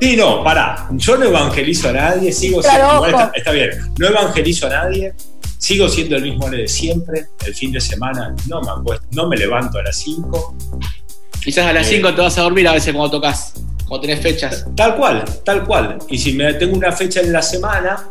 Sí, 0.00 0.16
no, 0.16 0.42
pará. 0.44 0.88
Yo 0.92 1.16
no 1.16 1.26
evangelizo 1.26 1.88
a 1.88 1.92
nadie, 1.92 2.32
sigo 2.32 2.62
siendo. 2.62 3.06
Está, 3.32 3.52
bien, 3.52 3.70
no 3.98 4.08
evangelizo 4.08 4.66
a 4.66 4.70
nadie. 4.70 5.14
Sigo 5.64 5.88
siendo 5.88 6.16
el 6.16 6.22
mismo 6.22 6.50
de 6.50 6.68
siempre. 6.68 7.28
El 7.46 7.54
fin 7.54 7.72
de 7.72 7.80
semana 7.80 8.36
no 8.50 8.60
me, 8.60 8.98
no 9.12 9.28
me 9.28 9.34
levanto 9.34 9.78
a 9.78 9.82
las 9.82 9.96
5. 9.96 10.56
Quizás 11.42 11.64
a 11.64 11.72
las 11.72 11.86
5 11.86 12.06
eh, 12.06 12.12
te 12.12 12.20
vas 12.20 12.36
a 12.36 12.42
dormir 12.42 12.68
a 12.68 12.74
veces 12.74 12.92
cuando 12.92 13.12
tocas, 13.12 13.54
cuando 13.88 14.06
tenés 14.06 14.20
fechas. 14.20 14.66
Tal 14.76 14.94
cual, 14.94 15.24
tal 15.42 15.64
cual. 15.64 15.96
Y 16.10 16.18
si 16.18 16.34
me 16.34 16.52
tengo 16.52 16.76
una 16.76 16.92
fecha 16.92 17.22
en 17.22 17.32
la 17.32 17.40
semana, 17.40 18.06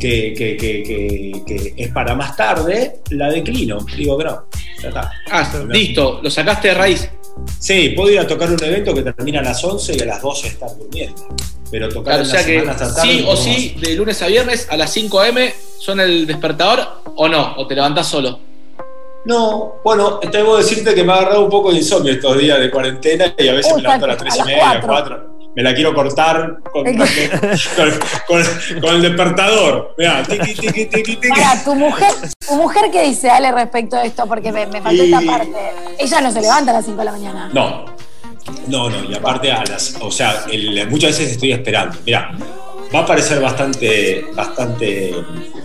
que, 0.00 1.74
es 1.76 1.88
para 1.92 2.14
más 2.14 2.38
tarde, 2.38 3.00
la 3.10 3.30
declino. 3.30 3.84
Digo 3.94 4.16
que 4.16 4.24
no. 4.24 4.46
Ya 4.80 4.88
está. 4.88 5.12
Ah, 5.30 5.52
listo, 5.68 6.20
lo 6.22 6.30
sacaste 6.30 6.68
de 6.68 6.74
raíz. 6.74 7.10
Sí, 7.58 7.90
puedo 7.90 8.12
ir 8.12 8.20
a 8.20 8.26
tocar 8.26 8.50
un 8.50 8.64
evento 8.64 8.94
que 8.94 9.02
termina 9.02 9.40
a 9.40 9.42
las 9.42 9.62
11 9.62 9.94
y 9.94 10.00
a 10.00 10.06
las 10.06 10.22
12 10.22 10.46
estar 10.46 10.74
durmiendo. 10.74 11.28
Pero 11.74 11.88
tocar 11.88 12.20
o 12.20 12.24
sea 12.24 12.46
que 12.46 12.64
sí 13.02 13.24
o 13.26 13.36
sí, 13.36 13.74
de 13.80 13.96
lunes 13.96 14.22
a 14.22 14.28
viernes 14.28 14.68
a 14.70 14.76
las 14.76 14.92
5 14.92 15.20
am 15.22 15.34
son 15.80 15.98
el 15.98 16.24
despertador 16.24 17.02
o 17.16 17.28
no, 17.28 17.56
o 17.56 17.66
te 17.66 17.74
levantás 17.74 18.06
solo. 18.06 18.38
No, 19.24 19.80
bueno, 19.82 20.20
tengo 20.20 20.52
que 20.52 20.58
decirte 20.62 20.94
que 20.94 21.02
me 21.02 21.12
ha 21.12 21.16
agarrado 21.16 21.42
un 21.42 21.50
poco 21.50 21.72
de 21.72 21.78
insomnio 21.78 22.12
estos 22.12 22.38
días 22.38 22.60
de 22.60 22.70
cuarentena 22.70 23.34
y 23.36 23.48
a 23.48 23.54
veces 23.54 23.74
me 23.74 23.82
levanto 23.82 24.04
a 24.04 24.08
las 24.08 24.18
3 24.18 24.36
y 24.36 24.42
media, 24.44 24.80
4 24.86 25.34
me 25.56 25.64
la 25.64 25.74
quiero 25.74 25.92
cortar 25.94 26.58
con, 26.72 26.86
el 26.86 26.96
despertador. 29.02 29.94
Mira, 29.98 30.22
tiqui, 30.22 30.54
tiqui, 30.54 30.86
tiqui, 30.86 31.16
tiqui. 31.16 31.40
¿tu 31.64 31.74
mujer, 31.74 32.12
¿tu 32.46 32.54
mujer 32.54 32.90
qué 32.90 33.02
dice, 33.02 33.30
Ale, 33.30 33.52
respecto 33.52 33.96
a 33.96 34.04
esto? 34.04 34.26
Porque 34.26 34.50
me, 34.50 34.66
faltó 34.66 35.02
esta 35.02 35.20
parte. 35.20 35.52
Ella 35.98 36.20
no 36.20 36.32
se 36.32 36.40
levanta 36.40 36.72
a 36.72 36.74
las 36.74 36.84
5 36.84 36.98
de 36.98 37.04
la 37.04 37.12
mañana. 37.12 37.50
No, 37.52 37.84
no, 38.68 38.90
no, 38.90 39.10
y 39.10 39.14
aparte 39.14 39.50
a 39.50 39.64
las, 39.64 39.96
o 40.00 40.10
sea, 40.10 40.46
muchas 40.88 41.18
veces 41.18 41.32
estoy 41.32 41.52
esperando. 41.52 41.96
Mira, 42.04 42.36
va 42.94 43.00
a 43.00 43.06
parecer 43.06 43.40
bastante, 43.40 44.26
bastante, 44.34 45.14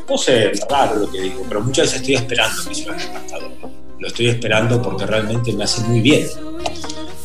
no 0.08 0.18
sé, 0.18 0.52
raro 0.70 0.96
lo 0.96 1.12
que 1.12 1.22
digo, 1.22 1.46
pero 1.48 1.62
muchas 1.62 1.88
veces 1.88 2.02
estoy 2.02 2.16
esperando 2.16 2.64
que 2.68 2.76
sea 2.76 2.94
el. 2.94 3.70
Lo 4.00 4.08
estoy 4.08 4.30
esperando 4.30 4.82
porque 4.82 5.06
realmente 5.06 5.52
me 5.52 5.66
hace 5.66 5.82
muy 5.82 6.00
bien. 6.00 6.26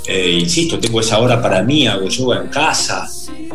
Eh, 0.06 0.38
insisto, 0.40 0.78
tengo 0.78 1.00
esa 1.00 1.20
hora 1.20 1.40
para 1.40 1.62
mí, 1.62 1.86
hago 1.86 2.08
yoga 2.08 2.40
en 2.40 2.48
casa, 2.48 3.08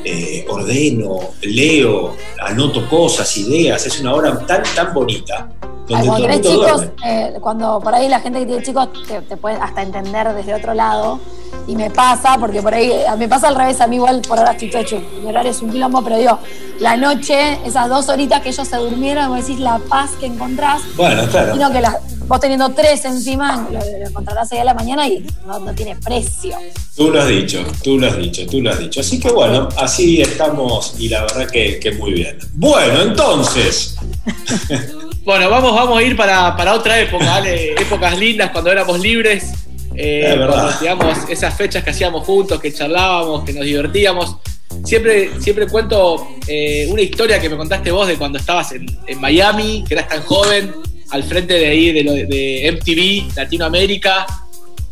eh, 0.04 0.46
ordeno, 0.48 1.20
leo, 1.42 2.16
anoto 2.42 2.88
cosas, 2.90 3.36
ideas, 3.38 3.86
es 3.86 4.00
una 4.00 4.14
hora 4.14 4.46
tan, 4.46 4.64
tan 4.76 4.94
bonita. 4.94 5.50
cuando 5.88 6.16
tenés 6.16 6.42
chicos, 6.42 6.86
eh, 7.06 7.34
cuando 7.42 7.80
por 7.80 7.94
ahí 7.94 8.08
la 8.08 8.20
gente 8.20 8.40
que 8.40 8.46
tiene 8.46 8.64
chicos 8.64 8.90
te, 9.08 9.38
puede 9.38 9.56
hasta 9.56 9.82
entender 9.82 10.34
desde 10.34 10.54
otro 10.54 10.74
lado, 10.74 11.20
y 11.68 11.76
me 11.76 11.90
pasa, 11.90 12.38
porque 12.40 12.62
por 12.62 12.74
ahí 12.74 12.92
me 13.18 13.28
pasa 13.28 13.48
al 13.48 13.56
revés, 13.56 13.80
a 13.82 13.88
mí 13.88 13.98
igual 13.98 14.22
por 14.28 14.40
ahora 14.40 14.52
estoy 14.52 14.82
hecho, 14.82 15.02
mi 15.22 15.30
horario 15.30 15.52
es 15.52 15.62
un 15.62 15.72
quilombo, 15.72 16.02
pero 16.04 16.18
digo, 16.18 16.40
la 16.80 16.96
noche, 16.96 17.60
esas 17.66 17.90
dos 17.90 18.10
horitas 18.10 18.42
que 18.42 18.50
ellos 18.50 18.68
se 18.68 18.78
durmieron, 18.78 19.30
vos 19.30 19.46
decís 19.46 19.60
la 19.60 19.80
paz 19.90 20.12
que 20.20 20.28
encontrás. 20.28 20.82
Bueno, 20.96 21.28
claro. 21.30 21.54
Sino 21.54 21.72
que 21.72 21.82
vos 22.30 22.40
teniendo 22.40 22.70
tres 22.70 23.04
encima, 23.06 23.68
lo, 23.72 23.80
encontrarás 24.08 24.52
ahí 24.52 24.60
a 24.60 24.64
la 24.64 24.76
mañana 24.76 25.08
y 25.08 25.26
no, 25.46 25.74
tiene 25.74 25.96
precio. 25.96 26.56
Tú 26.96 27.10
lo 27.10 27.22
has 27.22 27.28
dicho, 27.28 27.66
tú 27.84 27.98
lo 27.98 28.08
has 28.08 28.18
dicho, 28.18 28.46
tú 28.46 28.62
lo 28.62 28.70
has 28.70 28.80
dicho. 28.80 29.00
Así 29.00 29.20
que 29.20 29.32
bueno, 29.32 29.68
así 29.78 30.22
estamos 30.22 30.94
y 31.00 31.10
la 31.10 31.22
verdad 31.22 31.50
que, 31.50 31.80
que 31.80 31.92
muy 31.94 32.14
bien. 32.14 32.38
Bueno, 32.54 33.02
entonces. 33.02 33.96
bueno, 35.26 35.50
vamos, 35.50 35.74
vamos 35.74 35.98
a 35.98 36.04
ir 36.04 36.16
para, 36.16 36.56
para 36.56 36.76
otra 36.76 37.00
época, 37.00 37.26
¿vale? 37.26 37.74
Épocas 37.74 38.18
lindas 38.18 38.52
cuando 38.52 38.72
éramos 38.72 39.00
libres. 39.00 39.52
Eh, 39.96 40.40
digamos, 40.80 41.18
esas 41.30 41.58
fechas 41.58 41.84
que 41.84 41.90
hacíamos 41.90 42.26
juntos, 42.26 42.62
que 42.62 42.72
charlábamos, 42.72 43.44
que 43.44 43.54
nos 43.54 43.66
divertíamos. 43.66 44.38
Siempre, 44.86 45.32
siempre 45.42 45.68
cuento 45.68 46.28
eh, 46.48 46.88
una 46.90 47.02
historia 47.02 47.40
que 47.42 47.50
me 47.50 47.58
contaste 47.58 47.92
vos 47.92 48.08
de 48.08 48.18
cuando 48.18 48.38
estabas 48.38 48.72
en, 48.72 49.20
Miami, 49.20 49.84
que 49.88 49.96
eras 49.96 50.08
tan 50.08 50.22
joven, 50.22 50.74
al 51.12 51.24
frente 51.24 51.56
de 51.56 51.68
ahí 51.68 51.92
de, 51.92 52.04
de 52.04 52.72
MTV, 52.72 53.36
Latinoamérica, 53.36 54.26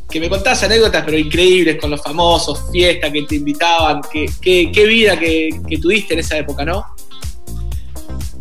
que 0.09 0.19
me 0.19 0.29
contás 0.29 0.63
anécdotas 0.63 1.03
pero 1.05 1.17
increíbles 1.17 1.77
con 1.79 1.91
los 1.91 2.01
famosos, 2.01 2.71
fiestas 2.71 3.11
que 3.11 3.23
te 3.23 3.35
invitaban, 3.35 4.01
qué, 4.11 4.69
vida 4.87 5.19
que, 5.19 5.49
tuviste 5.81 6.13
en 6.13 6.21
esa 6.21 6.37
época, 6.37 6.63
¿no? 6.63 6.85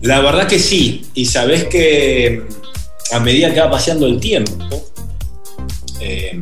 La 0.03 0.21
verdad 0.21 0.47
que 0.47 0.59
sí, 0.59 1.07
y 1.15 1.25
sabés 1.25 1.65
que 1.65 2.43
a 3.13 3.21
medida 3.21 3.53
que 3.53 3.61
va 3.61 3.71
paseando 3.71 4.07
el 4.07 4.21
tiempo, 4.21 4.85
eh, 6.01 6.41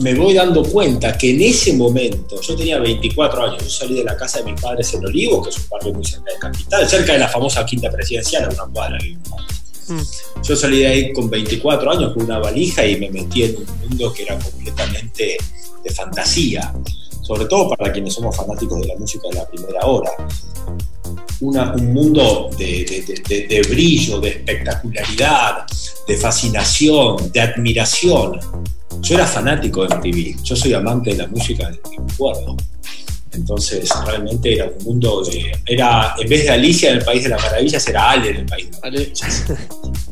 me, 0.00 0.14
voy 0.14 0.34
dando 0.34 0.62
cuenta 0.62 1.18
que 1.18 1.30
en 1.30 1.42
ese 1.42 1.74
momento, 1.74 2.40
yo 2.40 2.56
tenía 2.56 2.78
24 2.78 3.44
años, 3.44 3.64
yo 3.64 3.70
salí 3.70 3.96
de 3.96 4.04
la 4.04 4.16
casa 4.16 4.38
de 4.38 4.52
mis 4.52 4.60
padres 4.60 4.94
en 4.94 5.04
Olivo, 5.04 5.42
que 5.42 5.50
es 5.50 5.58
un 5.58 5.68
barrio 5.68 5.92
muy 5.92 6.04
cerca 6.04 6.32
de 6.32 6.38
Capital, 6.38 6.88
cerca 6.88 7.12
de 7.12 7.18
la 7.18 7.28
famosa 7.28 7.66
Quinta 7.66 7.90
Presidencial, 7.90 8.48
una 8.50 8.72
cuadra. 8.72 8.98
Mm. 9.88 10.42
Yo 10.42 10.56
salí 10.56 10.80
de 10.80 10.86
ahí 10.86 11.12
con 11.12 11.28
24 11.30 11.90
años 11.90 12.12
con 12.12 12.24
una 12.24 12.38
valija 12.38 12.86
y 12.86 12.98
me 12.98 13.10
metí 13.10 13.44
en 13.44 13.56
un 13.56 13.88
mundo 13.88 14.12
que 14.12 14.22
era 14.22 14.38
completamente 14.38 15.36
de 15.82 15.90
fantasía, 15.90 16.72
sobre 17.22 17.46
todo 17.46 17.70
para 17.70 17.92
quienes 17.92 18.14
somos 18.14 18.36
fanáticos 18.36 18.80
de 18.80 18.88
la 18.88 18.96
música 18.96 19.28
de 19.28 19.34
la 19.34 19.48
primera 19.48 19.86
hora. 19.86 20.10
un 21.40 21.92
mundo 21.92 22.50
de 22.58 23.66
brillo, 23.68 24.20
de 24.20 24.28
espectacularidad, 24.30 25.66
de 26.06 26.16
fascinación, 26.16 27.30
de 27.32 27.40
admiración, 27.40 28.40
yo 29.00 29.14
era 29.16 29.26
fanático 29.26 29.86
de 29.86 29.94
MTV, 29.96 30.42
yo 30.42 30.56
soy 30.56 30.72
amante 30.72 31.10
de 31.10 31.16
la 31.16 31.26
música 31.26 31.68
desde 31.68 31.82
que. 31.82 32.73
Entonces, 33.34 33.88
realmente 34.06 34.54
era 34.54 34.66
un 34.66 34.84
mundo 34.84 35.22
de. 35.22 35.52
Era, 35.66 36.14
en 36.18 36.28
vez 36.28 36.44
de 36.44 36.50
Alicia 36.50 36.90
en 36.90 36.98
el 36.98 37.04
País 37.04 37.22
de 37.22 37.30
las 37.30 37.42
Maravillas, 37.42 37.88
era 37.88 38.10
Ale 38.10 38.30
en 38.30 38.36
el 38.36 38.46
País 38.46 38.66
de 38.66 38.72
las 38.72 38.82
Maravillas. 38.82 39.44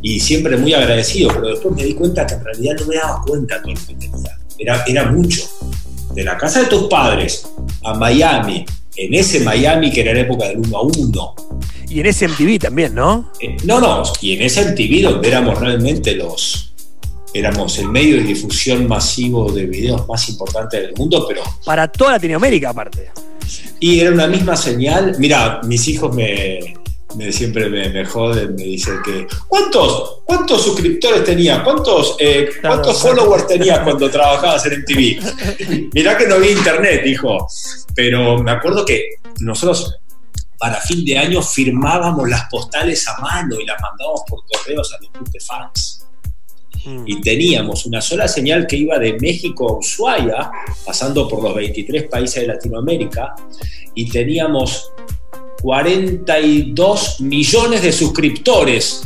Y 0.03 0.19
siempre 0.19 0.57
muy 0.57 0.75
agradecido, 0.75 1.31
pero 1.33 1.49
después 1.49 1.77
me 1.77 1.85
di 1.85 1.95
cuenta 1.95 2.27
que 2.27 2.35
en 2.35 2.45
realidad 2.45 2.77
no 2.81 2.87
me 2.87 2.97
daba 2.97 3.23
cuenta 3.25 3.55
de 3.57 3.63
todo 3.63 3.73
lo 3.73 3.87
que 3.87 3.95
tenía. 3.95 4.39
Era, 4.59 4.85
era 4.87 5.13
mucho. 5.13 5.43
De 6.13 6.25
la 6.25 6.37
casa 6.37 6.61
de 6.61 6.67
tus 6.67 6.89
padres 6.89 7.47
a 7.85 7.95
Miami, 7.95 8.67
en 8.97 9.15
ese 9.15 9.41
Miami 9.41 9.91
que 9.91 10.03
era 10.03 10.13
la 10.13 10.21
época 10.21 10.49
del 10.49 10.59
1 10.59 10.77
a 10.77 10.83
1. 10.83 11.35
Y 11.89 12.01
en 12.01 12.07
ese 12.07 12.29
MTV 12.29 12.59
también, 12.59 12.95
¿no? 12.95 13.31
Eh, 13.41 13.57
no, 13.65 13.81
no, 13.81 14.03
y 14.21 14.33
en 14.33 14.43
ese 14.43 14.65
MTV 14.65 15.03
donde 15.11 15.29
éramos 15.29 15.59
realmente 15.59 16.15
los, 16.15 16.72
éramos 17.35 17.79
el 17.79 17.89
medio 17.89 18.17
de 18.17 18.23
difusión 18.23 18.87
masivo 18.87 19.51
de 19.51 19.67
videos 19.67 20.07
más 20.09 20.29
importante 20.29 20.81
del 20.81 20.95
mundo, 20.95 21.25
pero... 21.29 21.43
Para 21.65 21.89
toda 21.89 22.13
Latinoamérica 22.13 22.71
aparte. 22.71 23.11
Y 23.81 24.01
era 24.01 24.11
una 24.11 24.27
misma 24.27 24.57
señal. 24.57 25.17
Mira, 25.19 25.61
mis 25.65 25.89
hijos 25.89 26.15
me, 26.15 26.75
siempre 27.31 27.69
me, 27.69 28.05
joden, 28.05 28.55
me 28.55 28.63
dicen 28.63 28.99
que 29.05 29.27
¿cuántos, 29.49 30.23
cuántos 30.25 30.63
suscriptores 30.63 31.25
tenías? 31.25 31.63
¿Cuántos, 31.63 32.17
eh, 32.19 32.49
¿cuántos 32.61 33.01
followers 33.01 33.47
tenías 33.47 33.81
cuando 33.81 34.11
trabajabas 34.11 34.65
en 34.67 34.81
MTV? 34.81 35.91
Mirá 35.95 36.17
que 36.17 36.27
no 36.27 36.37
había 36.37 36.53
internet, 36.53 37.07
hijo. 37.07 37.47
Pero 37.95 38.39
me 38.39 38.53
acuerdo 38.53 38.85
que 38.85 39.17
nosotros 39.41 39.99
para 40.59 40.81
fin 40.81 41.05
de 41.05 41.19
año 41.19 41.43
firmábamos 41.43 42.29
las 42.29 42.45
postales 42.49 43.07
a 43.09 43.21
mano 43.21 43.57
y 43.59 43.67
las 43.67 43.81
mandábamos 43.81 44.23
por 44.29 44.41
correos 44.47 44.95
a 44.95 45.03
los 45.03 45.33
de 45.33 45.41
fans. 45.41 46.02
Y 47.07 47.21
teníamos 47.21 47.87
una 47.87 48.01
sola 48.01 48.27
señal 48.27 48.67
que 48.67 48.77
iba 48.77 48.99
de 48.99 49.19
México 49.21 49.69
a 49.69 49.79
Ushuaia, 49.79 50.51
pasando 50.85 51.29
por 51.29 51.43
los 51.43 51.55
23 51.55 52.05
países 52.05 52.43
de 52.43 52.49
Latinoamérica, 52.49 53.35
y 53.95 54.09
teníamos 54.09 54.91
42 55.63 57.21
millones 57.21 57.83
de 57.83 57.93
suscriptores. 57.93 59.03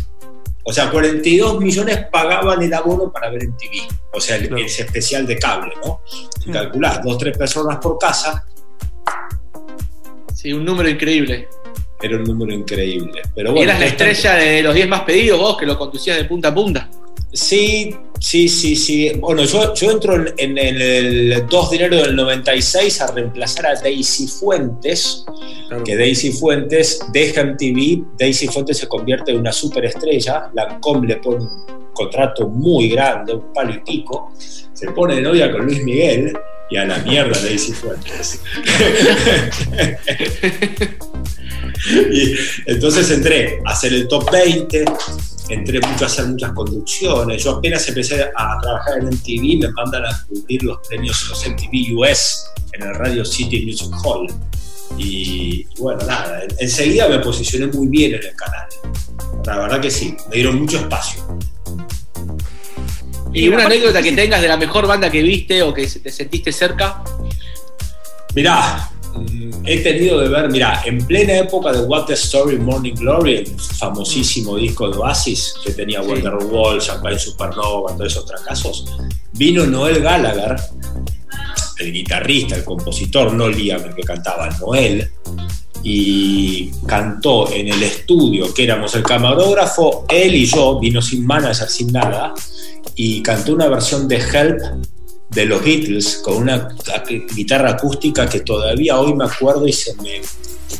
O 0.64 0.72
sea, 0.72 0.90
42 0.90 1.60
millones 1.60 2.06
pagaban 2.10 2.62
el 2.62 2.72
abono 2.72 3.12
para 3.12 3.30
ver 3.30 3.44
en 3.44 3.56
TV. 3.56 3.82
O 4.12 4.20
sea, 4.20 4.36
el, 4.36 4.52
ese 4.58 4.82
especial 4.82 5.26
de 5.26 5.38
cable, 5.38 5.72
¿no? 5.84 6.00
Si 6.42 6.50
calculás, 6.50 7.02
dos, 7.04 7.18
tres 7.18 7.36
personas 7.36 7.78
por 7.78 7.98
casa. 7.98 8.46
Sí, 10.34 10.52
un 10.52 10.64
número 10.64 10.88
increíble 10.88 11.48
era 12.00 12.16
un 12.16 12.24
número 12.24 12.52
increíble. 12.52 13.22
Pero 13.34 13.52
bueno, 13.52 13.70
Eras 13.70 13.80
la 13.80 13.86
estrella 13.86 14.34
de 14.34 14.62
los 14.62 14.74
10 14.74 14.88
más 14.88 15.02
pedidos, 15.02 15.38
vos 15.38 15.56
que 15.56 15.66
lo 15.66 15.78
conducías 15.78 16.16
de 16.16 16.24
punta 16.24 16.48
a 16.48 16.54
punta. 16.54 16.90
Sí, 17.36 17.94
sí, 18.18 18.48
sí, 18.48 18.74
sí. 18.74 19.12
Bueno, 19.20 19.44
yo, 19.44 19.74
yo 19.74 19.90
entro 19.90 20.14
en, 20.38 20.56
el 20.56 21.46
2 21.46 21.70
de 21.70 21.76
enero 21.76 21.96
del 21.98 22.16
96 22.16 23.02
a 23.02 23.08
reemplazar 23.08 23.66
a 23.66 23.74
Daisy 23.74 24.26
Fuentes, 24.26 25.22
que 25.84 25.96
Daisy 25.96 26.32
Fuentes 26.32 26.98
deja 27.12 27.44
MTV, 27.44 28.16
Daisy 28.18 28.48
Fuentes 28.48 28.78
se 28.78 28.88
convierte 28.88 29.32
en 29.32 29.40
una 29.40 29.52
superestrella, 29.52 30.50
Lancome 30.54 31.06
le 31.06 31.16
pone 31.16 31.44
un 31.44 31.66
contrato 31.92 32.48
muy 32.48 32.88
grande, 32.88 33.34
un 33.34 33.52
palo 33.52 33.74
y 33.74 33.80
pico, 33.80 34.32
se 34.38 34.90
pone 34.92 35.16
de 35.16 35.20
novia 35.20 35.52
con 35.52 35.66
Luis 35.66 35.84
Miguel 35.84 36.32
y 36.70 36.78
a 36.78 36.86
la 36.86 37.00
mierda 37.00 37.38
Daisy 37.38 37.74
Fuentes. 37.74 38.40
y 42.12 42.34
entonces 42.64 43.10
entré 43.10 43.60
a 43.62 43.72
hacer 43.72 43.92
el 43.92 44.08
top 44.08 44.30
20, 44.30 44.86
entré 45.48 45.80
mucho 45.80 46.04
a 46.04 46.06
hacer 46.06 46.26
muchas 46.26 46.52
conducciones. 46.52 47.42
Yo 47.42 47.52
apenas 47.52 47.86
empecé 47.88 48.30
a 48.34 48.58
trabajar 48.60 48.98
en 48.98 49.06
MTV, 49.06 49.60
me 49.60 49.72
mandan 49.72 50.04
a 50.04 50.26
cubrir 50.28 50.62
los 50.64 50.78
premios 50.88 51.28
los 51.28 51.48
MTV 51.48 51.96
US 51.96 52.46
en 52.72 52.82
el 52.82 52.94
Radio 52.94 53.24
City 53.24 53.64
Music 53.64 53.90
Hall. 54.04 54.26
Y, 54.98 55.66
bueno, 55.78 56.04
nada, 56.06 56.42
enseguida 56.58 57.08
me 57.08 57.18
posicioné 57.18 57.66
muy 57.66 57.88
bien 57.88 58.14
en 58.14 58.24
el 58.24 58.34
canal. 58.34 58.66
La 59.44 59.58
verdad 59.58 59.80
que 59.80 59.90
sí, 59.90 60.16
me 60.30 60.36
dieron 60.36 60.60
mucho 60.60 60.78
espacio. 60.78 61.22
¿Y 63.32 63.48
una 63.48 63.66
anécdota 63.66 64.00
que 64.02 64.12
tengas 64.12 64.40
de 64.40 64.48
la 64.48 64.56
mejor 64.56 64.86
banda 64.86 65.10
que 65.10 65.22
viste 65.22 65.62
o 65.62 65.74
que 65.74 65.86
te 65.86 66.10
sentiste 66.10 66.52
cerca? 66.52 67.02
Mirá, 68.34 68.90
he 69.64 69.78
tenido 69.78 70.20
de 70.20 70.28
ver, 70.28 70.50
mira, 70.50 70.82
en 70.84 70.98
plena 70.98 71.34
época 71.38 71.72
de 71.72 71.80
What 71.80 72.06
the 72.06 72.14
Story 72.14 72.56
Morning 72.56 72.94
Glory, 72.94 73.36
el 73.36 73.46
famosísimo 73.58 74.56
disco 74.56 74.88
de 74.88 74.98
Oasis 74.98 75.54
que 75.64 75.72
tenía 75.72 76.02
sí. 76.02 76.08
Wonderwall, 76.08 76.80
Champagne 76.80 77.18
Supernova, 77.18 77.92
todos 77.96 78.12
esos 78.12 78.26
fracasos, 78.28 78.86
vino 79.32 79.66
Noel 79.66 80.00
Gallagher, 80.00 80.56
el 81.78 81.92
guitarrista, 81.92 82.56
el 82.56 82.64
compositor, 82.64 83.32
no 83.32 83.48
Liam, 83.48 83.84
el 83.84 83.94
que 83.94 84.02
cantaba, 84.02 84.48
Noel, 84.60 85.10
y 85.82 86.70
cantó 86.86 87.52
en 87.52 87.68
el 87.68 87.82
estudio, 87.82 88.52
que 88.54 88.64
éramos 88.64 88.94
el 88.94 89.02
camarógrafo, 89.02 90.06
él 90.08 90.34
y 90.34 90.46
yo, 90.46 90.78
vino 90.78 91.02
sin 91.02 91.26
manager, 91.26 91.68
sin 91.68 91.92
nada, 91.92 92.34
y 92.94 93.22
cantó 93.22 93.52
una 93.52 93.68
versión 93.68 94.08
de 94.08 94.16
Help 94.16 94.60
de 95.36 95.44
los 95.44 95.62
Beatles 95.62 96.16
con 96.24 96.38
una 96.38 96.66
guitarra 97.34 97.72
acústica 97.72 98.26
que 98.26 98.40
todavía 98.40 98.98
hoy 98.98 99.14
me 99.14 99.26
acuerdo 99.26 99.68
y 99.68 99.72
se 99.72 99.94
me 99.96 100.22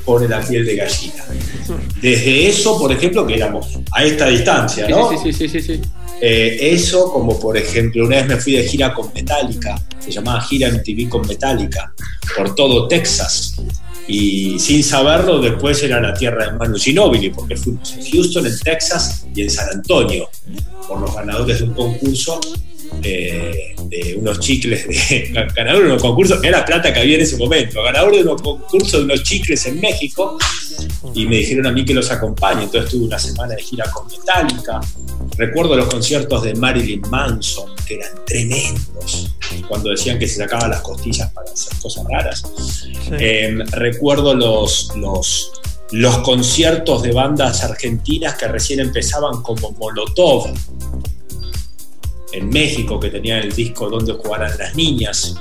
pone 0.05 0.27
la 0.27 0.41
piel 0.41 0.65
de 0.65 0.77
gallina. 0.77 1.25
Desde 2.01 2.49
eso, 2.49 2.79
por 2.79 2.91
ejemplo, 2.91 3.27
que 3.27 3.35
éramos 3.35 3.79
a 3.93 4.03
esta 4.03 4.27
distancia, 4.29 4.89
¿no? 4.89 5.11
Sí, 5.11 5.31
sí, 5.31 5.49
sí, 5.49 5.61
sí. 5.61 5.81
Eh, 6.23 6.57
eso, 6.73 7.13
como 7.13 7.39
por 7.39 7.59
ejemplo, 7.59 8.07
una 8.07 8.17
vez 8.17 8.27
me 8.27 8.37
fui 8.39 8.55
de 8.55 8.67
gira 8.67 8.95
con 8.95 9.13
Metallica, 9.13 9.79
se 9.99 10.11
llamaba 10.11 10.41
Gira 10.41 10.71
MTV 10.71 11.11
con 11.11 11.27
Metallica, 11.27 11.93
por 12.35 12.55
todo 12.55 12.89
Texas. 12.89 13.57
Y 14.09 14.59
sin 14.59 14.83
saberlo, 14.83 15.39
después 15.39 15.83
era 15.83 16.01
la 16.01 16.15
tierra 16.15 16.47
de 16.47 16.59
Manu 16.59 16.79
Ginóbili, 16.79 17.29
porque 17.29 17.57
fuimos 17.57 17.93
en 17.93 18.11
Houston, 18.11 18.47
en 18.47 18.59
Texas 18.61 19.27
y 19.35 19.43
en 19.43 19.51
San 19.51 19.69
Antonio, 19.69 20.31
por 20.89 20.99
los 21.01 21.15
ganadores 21.15 21.59
de 21.59 21.65
un 21.65 21.75
concurso 21.75 22.41
eh, 23.03 23.75
de 23.89 24.17
unos 24.17 24.41
chicles, 24.41 24.87
de, 24.87 25.47
ganador 25.57 25.83
de 25.83 25.91
unos 25.91 26.03
concursos, 26.03 26.43
era 26.43 26.65
plata 26.65 26.93
que 26.93 27.01
había 27.01 27.17
en 27.17 27.23
ese 27.23 27.37
momento, 27.37 27.83
ganador 27.83 28.15
de 28.15 28.23
unos 28.23 28.43
concursos 28.43 28.93
de 28.93 29.05
unos 29.05 29.23
chicles 29.23 29.65
en 29.67 29.81
México, 29.81 30.39
y 31.15 31.27
me 31.27 31.37
dijeron 31.37 31.67
a 31.67 31.73
mí 31.73 31.85
que 31.85 31.95
los 31.95 32.11
acompañe, 32.11 32.65
entonces 32.65 32.91
tuve 32.91 33.07
una 33.07 33.19
semana 33.19 33.55
de 33.55 33.63
gira 33.63 33.91
con 33.93 34.07
Metallica, 34.09 34.81
recuerdo 35.37 35.77
los 35.77 35.87
conciertos 35.87 36.43
de 36.43 36.55
Marilyn 36.55 37.03
Manson, 37.11 37.71
que 37.87 37.95
eran 37.95 38.25
tremendos, 38.27 39.33
cuando 39.69 39.91
decían 39.91 40.19
que 40.19 40.27
se 40.27 40.37
sacaban 40.37 40.71
las 40.71 40.81
costillas 40.81 41.31
para 41.33 41.51
hacer 41.51 41.73
cosas 41.81 42.05
raras, 42.11 42.43
em, 43.19 43.61
recuerdo 43.71 44.35
los, 44.35 44.91
los 44.97 45.53
los 45.93 46.19
conciertos 46.19 47.03
de 47.03 47.13
bandas 47.13 47.63
argentinas 47.63 48.35
que 48.35 48.49
recién 48.49 48.81
empezaban 48.81 49.43
como 49.43 49.71
Molotov, 49.73 50.53
en 52.33 52.49
México, 52.49 52.99
que 52.99 53.11
tenía 53.11 53.39
el 53.39 53.53
disco 53.53 53.89
Donde 53.89 54.13
jugaran 54.13 54.53
las 54.59 54.75
niñas, 54.75 55.37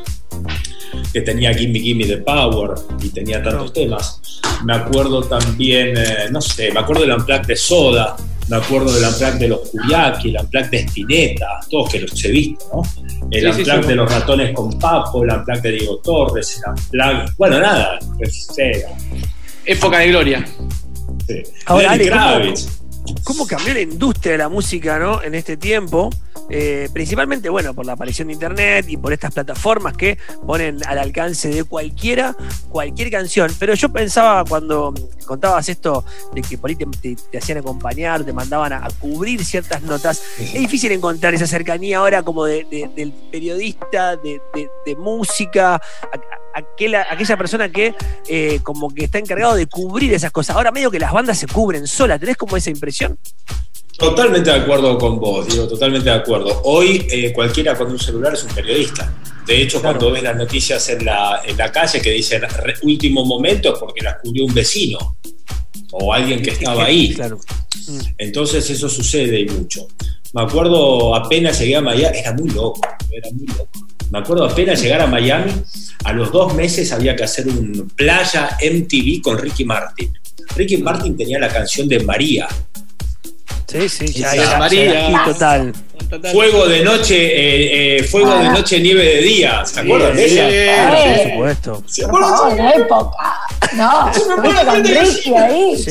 que 1.12 1.22
tenía 1.22 1.54
Gimme 1.54 1.80
Gimme 1.80 2.06
the 2.06 2.18
Power 2.18 2.75
y 3.01 3.10
tenía 3.10 3.42
tantos 3.42 3.74
temas. 3.74 4.22
Me 4.63 4.74
acuerdo 4.74 5.24
también, 5.24 5.94
eh, 5.98 6.27
no 6.32 6.42
sé, 6.42 6.72
me 6.72 6.80
acuerdo 6.80 7.04
del 7.04 7.12
Unplugged 7.12 7.48
de 7.48 7.56
Soda, 7.56 8.15
me 8.48 8.58
acuerdo 8.58 8.94
del 8.94 9.04
Unplugged 9.04 9.39
de 9.39 9.48
los 9.48 9.70
Curiaki, 9.70 10.30
el 10.30 10.38
Unplugged 10.42 10.70
de 10.70 10.77
Spinetta, 10.80 11.60
todos 11.70 11.92
que 11.92 12.00
los 12.01 12.25
he 12.25 12.32
visto, 12.32 12.65
¿no? 12.74 12.82
El 13.32 13.54
sí, 13.54 13.63
de 13.63 13.96
los 13.96 14.12
ratones 14.12 14.54
con 14.54 14.77
Papo, 14.80 15.24
el 15.24 15.32
Unplugged 15.32 15.62
de 15.62 15.72
Diego 15.72 15.98
Torres, 15.98 16.62
el 16.63 16.72
Unplugged, 16.72 17.34
bueno, 17.38 17.60
nada, 17.60 18.00
pues, 18.18 18.48
Época 19.65 20.00
de 20.00 20.08
gloria. 20.10 20.46
Sí. 21.27 21.42
Ahora, 21.65 21.92
Ale, 21.92 22.10
¿cómo, 22.10 22.54
cambió 23.47 23.74
la 23.74 23.81
industria 23.81 24.33
de 24.33 24.38
la 24.39 24.50
música 24.50 24.97
¿no? 25.00 25.21
en 25.21 25.35
este 25.35 25.57
tiempo? 25.57 26.09
Eh, 26.50 26.89
principalmente, 26.93 27.50
bueno, 27.50 27.74
por 27.74 27.85
la 27.85 27.93
aparición 27.93 28.27
de 28.27 28.35
internet 28.35 28.85
y 28.88 28.97
por 28.97 29.13
estas 29.13 29.33
plataformas 29.33 29.97
que 29.97 30.17
ponen 30.45 30.79
al 30.85 31.00
alcance 31.00 31.50
de 31.50 31.63
cualquiera 31.63 32.35
cualquier 32.69 33.09
canción. 33.09 33.51
Pero 33.57 33.74
yo 33.74 33.89
pensaba 33.89 34.45
cuando 34.45 34.93
contabas 35.25 35.69
esto 35.69 36.05
de 36.33 36.41
que 36.41 36.57
por 36.57 36.69
ahí 36.69 36.75
te, 36.75 37.38
hacían 37.38 37.59
acompañar, 37.59 38.24
te 38.24 38.33
mandaban 38.33 38.74
a, 38.74 38.88
cubrir 39.00 39.43
ciertas 39.43 39.81
notas, 39.81 40.21
es 40.39 40.53
difícil 40.53 40.91
encontrar 40.91 41.33
esa 41.33 41.47
cercanía 41.47 41.97
ahora 41.97 42.21
como 42.21 42.45
del 42.45 43.13
periodista, 43.31 44.15
de, 44.17 44.39
música, 44.97 45.81
aquella, 46.55 47.05
aquella 47.09 47.38
persona 47.38 47.69
que 47.69 47.93
eh, 48.27 48.59
como 48.63 48.93
que 48.93 49.05
está 49.05 49.19
encargado 49.19 49.55
de 49.55 49.67
cubrir 49.67 50.13
esas 50.13 50.31
cosas. 50.31 50.55
Ahora 50.55 50.71
medio 50.71 50.89
que 50.89 51.00
las 51.00 51.12
bandas 51.12 51.38
se 51.38 51.47
cubren 51.47 51.85
solas, 51.88 52.19
¿tenés 52.19 52.38
como 52.38 52.57
esa 52.57 52.69
impresión? 52.69 53.17
Totalmente 53.97 54.50
de 54.50 54.57
acuerdo 54.57 54.97
con 54.97 55.19
vos, 55.19 55.47
digo, 55.47 55.67
totalmente 55.67 56.09
de 56.09 56.15
acuerdo. 56.15 56.62
Hoy 56.65 57.07
eh, 57.09 57.31
cualquiera 57.31 57.75
con 57.75 57.91
un 57.91 58.00
celular 58.00 58.33
es 58.33 58.43
un 58.43 58.53
periodista. 58.53 59.13
De 59.45 59.62
hecho, 59.62 59.81
cuando 59.81 60.12
ves 60.12 60.24
las 60.24 60.35
noticias 60.35 60.89
en 60.89 61.05
la, 61.05 61.41
en 61.45 61.55
la 61.55 61.71
calle 61.71 62.01
que 62.01 62.12
dicen 62.12 62.41
último 62.81 63.24
momento 63.24 63.74
es 63.74 63.79
porque 63.79 64.03
las 64.03 64.17
cubrió 64.17 64.45
un 64.45 64.53
vecino 64.53 65.17
o 65.91 66.13
alguien 66.13 66.41
que 66.41 66.51
estaba 66.51 66.85
ahí. 66.85 67.13
Claro. 67.13 67.39
Mm. 67.88 68.00
Entonces 68.17 68.69
eso 68.69 68.89
sucede 68.89 69.41
y 69.41 69.45
mucho. 69.45 69.88
Me 70.33 70.41
acuerdo 70.41 71.15
apenas 71.15 71.59
llegué 71.59 71.77
a 71.77 71.81
Miami, 71.81 72.17
era 72.17 72.33
muy 72.33 72.50
loco, 72.50 72.81
era 73.12 73.29
muy 73.31 73.47
loco. 73.47 73.85
Me 74.12 74.19
acuerdo 74.19 74.45
apenas 74.45 74.81
llegar 74.81 75.01
a 75.01 75.07
Miami, 75.07 75.51
a 76.03 76.13
los 76.13 76.31
dos 76.31 76.53
meses 76.53 76.91
había 76.91 77.15
que 77.15 77.24
hacer 77.24 77.47
un 77.47 77.91
playa 77.95 78.57
MTV 78.62 79.21
con 79.21 79.38
Ricky 79.38 79.65
Martin. 79.65 80.13
Ricky 80.55 80.77
Martin 80.77 81.17
tenía 81.17 81.39
la 81.39 81.50
canción 81.50 81.88
de 81.88 82.00
María, 82.01 82.47
Sí, 83.67 83.89
sí, 83.89 84.05
ya, 84.13 84.57
María. 84.57 85.24
total. 85.25 85.74
Fuego 86.31 86.67
de 86.67 86.83
noche, 86.83 87.15
eh, 87.15 87.97
eh, 87.97 88.03
fuego 88.03 88.38
de 88.38 88.50
noche, 88.50 88.79
nieve 88.79 89.03
de 89.03 89.21
día. 89.21 89.65
¿Se 89.65 89.79
acuerdan 89.79 90.15
de 90.15 90.25
ella? 90.25 91.15
por 91.15 91.31
supuesto. 91.31 91.83
¿Se 91.88 92.05
acuerdan? 92.05 92.57
No, 92.57 92.69
época. 92.74 93.33
No, 93.74 94.12
con 94.65 94.83
Ricky 94.83 95.33
ahí, 95.33 95.85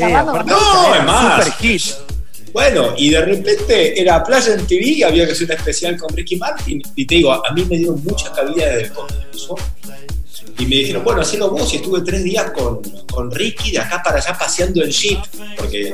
No, 0.47 0.95
es 0.95 1.05
más. 1.05 1.45
Super 1.45 1.53
hit. 1.61 1.83
Bueno, 2.55 2.95
y 2.97 3.11
de 3.11 3.21
repente 3.21 4.01
era 4.01 4.23
Playa 4.23 4.55
en 4.55 4.65
TV 4.65 5.05
había 5.05 5.27
que 5.27 5.33
hacer 5.33 5.49
un 5.49 5.57
especial 5.57 5.99
con 5.99 6.17
Ricky 6.17 6.37
Martin. 6.37 6.81
Y 6.95 7.05
te 7.05 7.17
digo, 7.17 7.33
a 7.33 7.53
mí 7.53 7.65
me 7.69 7.77
dio 7.79 7.97
mucha 7.97 8.31
cabida 8.31 8.67
desde 8.67 8.83
el 8.83 8.93
comienzo 8.93 9.57
y 10.61 10.67
me 10.67 10.77
dijeron, 10.77 11.03
bueno, 11.03 11.23
hacelo 11.23 11.51
vos. 11.51 11.75
Y 11.75 11.79
estuve 11.79 12.03
tres 12.03 12.23
días 12.23 12.53
con, 12.53 12.81
con 13.11 13.29
Ricky 13.33 13.73
de 13.73 13.81
acá 13.81 14.01
para 14.05 14.19
allá 14.19 14.39
paseando 14.39 14.85
en 14.85 14.91
jeep, 14.91 15.19
porque 15.57 15.93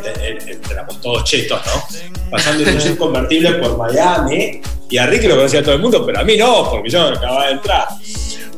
éramos 0.71 1.01
todos 1.01 1.25
chetos, 1.25 1.63
¿no? 1.65 2.31
Pasando 2.31 2.63
en 2.63 2.77
un 2.77 2.79
jeep 2.79 2.99
convertible 2.99 3.55
por 3.55 3.79
Miami. 3.79 4.61
Y 4.91 4.99
a 4.99 5.07
Ricky 5.07 5.29
lo 5.29 5.37
conocía 5.37 5.63
todo 5.63 5.77
el 5.77 5.81
mundo, 5.81 6.05
pero 6.05 6.21
a 6.21 6.25
mí 6.25 6.37
no, 6.37 6.69
porque 6.69 6.91
yo 6.91 7.07
acababa 7.07 7.47
de 7.47 7.53
entrar. 7.53 7.87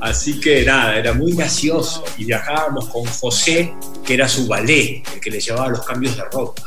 Así 0.01 0.41
que 0.41 0.65
nada, 0.65 0.99
era 0.99 1.13
muy 1.13 1.37
gracioso. 1.37 2.03
Y 2.19 2.25
viajábamos 2.25 2.89
con 2.89 3.05
José, 3.05 3.73
que 4.05 4.15
era 4.15 4.29
su 4.29 4.49
ballet, 4.49 5.05
el 5.15 5.21
que 5.21 5.31
le 5.31 5.39
llevaba 5.39 5.69
los 5.69 5.87
cambios 5.87 6.17
de 6.17 6.25
ropa. 6.25 6.63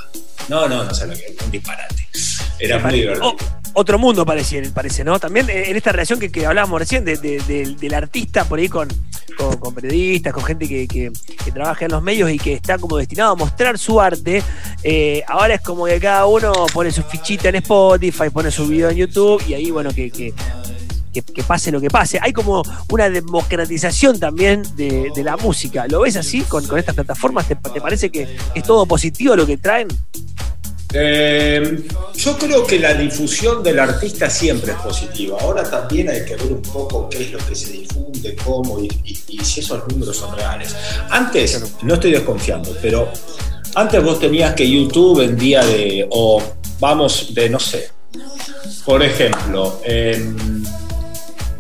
No, 0.48 0.68
no, 0.68 0.84
no 0.84 0.94
sé 0.94 1.08
lo 1.08 1.14
que 1.14 1.26
es, 1.26 1.42
un 1.44 1.52
disparate. 1.52 2.08
Era 2.60 2.80
muy 2.80 2.94
divertido. 2.94 3.36
otro 3.74 4.00
mundo 4.00 4.26
parece, 4.26 4.62
parece, 4.72 5.04
¿no? 5.04 5.20
También 5.20 5.50
en 5.50 5.76
esta 5.76 5.92
relación 5.92 6.20
que, 6.20 6.32
que 6.32 6.46
hablábamos 6.46 6.80
recién 6.80 7.04
del 7.04 7.94
artista 7.94 8.46
por 8.46 8.60
ahí 8.60 8.70
con, 8.70 8.88
con, 9.60 9.74
periodistas, 9.74 10.34
con 10.34 10.44
gente 10.44 10.68
que, 10.68 11.12
trabaja 11.54 11.86
en 11.86 11.92
los 11.92 12.02
medios 12.02 12.30
y 12.32 12.38
que 12.38 12.54
está 12.54 12.78
como 12.78 12.98
destinado 12.98 13.34
a 13.34 13.36
mostrar 13.36 13.78
su 13.78 14.00
arte. 14.00 14.44
Eh, 14.84 15.24
ahora 15.28 15.56
es 15.56 15.62
como 15.62 15.86
que 15.86 16.00
cada 16.00 16.26
uno 16.26 16.54
pone 16.74 16.92
su 16.92 17.04
fichita 17.04 17.50
en 17.50 17.56
Spotify, 17.56 18.30
pone 18.32 18.52
su 18.52 18.68
video 18.68 18.90
en 18.90 18.98
YouTube 18.98 19.44
y 19.48 19.54
ahí, 19.54 19.72
bueno, 19.72 19.92
que, 19.94 20.34
que, 21.22 21.44
pase 21.44 21.72
lo 21.72 21.82
que 21.82 21.90
pase. 21.90 22.20
Hay 22.22 22.34
como 22.34 22.64
una 22.90 23.10
democratización 23.10 24.20
también 24.20 24.64
de, 24.76 25.12
la 25.24 25.38
música. 25.38 25.86
¿Lo 25.88 26.02
ves 26.02 26.18
así 26.18 26.42
con, 26.42 26.64
estas 26.78 26.96
plataformas? 26.96 27.48
¿Te, 27.48 27.56
¿Te, 27.56 27.82
parece 27.82 28.10
que 28.10 28.28
es 28.54 28.64
todo 28.64 28.86
positivo 28.86 29.36
lo 29.36 29.46
que 29.46 29.58
traen? 29.58 29.88
Eh, 30.98 31.84
yo 32.16 32.38
creo 32.38 32.66
que 32.66 32.80
la 32.80 32.94
difusión 32.94 33.62
del 33.62 33.80
artista 33.80 34.30
siempre 34.30 34.72
es 34.72 34.78
positiva. 34.78 35.38
Ahora 35.42 35.70
también 35.70 36.10
hay 36.10 36.24
que 36.24 36.36
ver 36.36 36.54
un 36.54 36.62
poco 36.62 37.10
qué 37.10 37.24
es 37.24 37.32
lo 37.32 37.40
que 37.40 37.56
se 37.56 37.72
difunde, 37.72 38.36
cómo 38.44 38.80
y, 38.80 38.90
si 39.44 39.60
esos 39.60 39.86
números 39.90 40.16
son 40.16 40.36
reales. 40.36 40.76
Antes, 41.10 41.62
no 41.82 41.96
estoy 41.96 42.12
desconfiando, 42.12 42.76
pero 42.82 43.12
antes 43.76 44.02
vos 44.02 44.20
tenías 44.20 44.54
que 44.54 44.70
YouTube 44.70 45.20
vendía 45.20 45.66
de, 45.66 46.08
o 46.10 46.42
vamos, 46.80 47.34
de 47.34 47.50
no 47.50 47.60
sé, 47.60 47.90
por 48.86 49.04
ejemplo, 49.04 49.82
eh, 49.84 50.34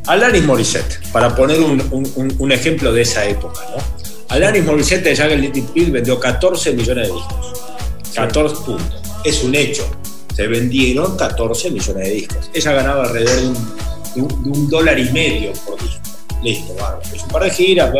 Alanis 0.07 0.43
Morissette, 0.43 0.99
para 1.11 1.35
poner 1.35 1.59
un, 1.59 2.51
ejemplo 2.51 2.93
de 2.93 3.01
esa 3.01 3.25
época, 3.25 3.61
¿no? 3.75 3.83
Alanis 4.29 4.63
Morissette 4.63 5.03
de 5.03 5.15
Jagger 5.15 5.39
Little 5.39 5.65
Pill 5.73 5.91
vendió 5.91 6.19
14 6.19 6.73
millones 6.73 7.07
de 7.07 7.13
discos. 7.13 7.61
14 8.13 8.55
puntos 8.65 9.01
es 9.25 9.43
un 9.43 9.55
hecho. 9.55 9.85
Se 10.35 10.47
vendieron 10.47 11.17
14 11.17 11.71
millones 11.71 12.07
de 12.07 12.13
discos. 12.13 12.49
Ella 12.53 12.71
ganaba 12.73 13.05
alrededor 13.05 13.53
de 14.15 14.21
un, 14.21 14.69
dólar 14.69 14.99
y 14.99 15.09
medio 15.11 15.51
por 15.65 15.81
disco. 15.81 16.01
Listo, 16.43 16.75
bárbaro. 16.75 17.01
Es 17.13 17.23
un 17.23 17.29
par 17.29 17.43
de 17.43 17.49
giras. 17.49 17.91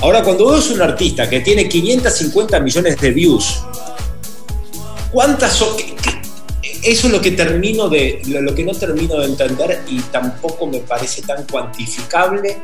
Ahora, 0.00 0.22
cuando 0.22 0.44
vos 0.44 0.70
un 0.70 0.82
artista 0.82 1.28
que 1.28 1.40
tiene 1.40 1.68
550 1.68 2.60
millones 2.60 2.98
de 3.00 3.10
views, 3.10 3.60
¿cuántas 5.12 5.52
son? 5.52 5.93
Eso 6.84 7.06
es 7.06 7.12
lo 7.12 7.20
que 7.20 7.32
termino 7.32 7.88
de, 7.88 8.20
lo, 8.26 8.54
que 8.54 8.64
no 8.64 8.72
termino 8.72 9.18
de 9.18 9.26
entender 9.26 9.82
y 9.88 9.98
tampoco 10.00 10.66
me 10.66 10.78
parece 10.80 11.22
tan 11.22 11.44
cuantificable 11.44 12.56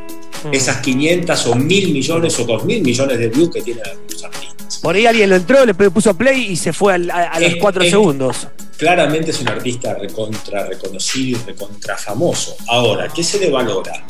mm. 0.44 0.54
esas 0.54 0.78
500 0.78 1.46
o 1.46 1.54
1000 1.54 1.92
millones 1.92 2.38
o 2.38 2.44
2000 2.44 2.83
millones 2.83 3.18
de 3.18 3.28
views 3.28 3.50
que 3.50 3.62
tienen 3.62 3.83
los 4.11 4.24
artistas. 4.24 4.78
Por 4.78 4.94
ahí 4.94 5.06
alguien 5.06 5.30
lo 5.30 5.37
entró, 5.37 5.64
le 5.64 5.74
puso 5.74 6.14
play 6.14 6.52
y 6.52 6.56
se 6.56 6.72
fue 6.72 6.94
a, 6.94 6.98
los 7.40 7.56
cuatro 7.56 7.83
segundos. 7.83 8.46
Claramente 8.76 9.30
es 9.30 9.40
un 9.40 9.48
artista 9.48 9.94
recontra 9.94 10.66
reconocido 10.66 11.38
y 11.38 11.46
recontra 11.46 11.98
famoso. 11.98 12.56
Ahora, 12.68 13.09
¿qué 13.14 13.22
se 13.22 13.38
le 13.38 13.50
valora? 13.50 14.04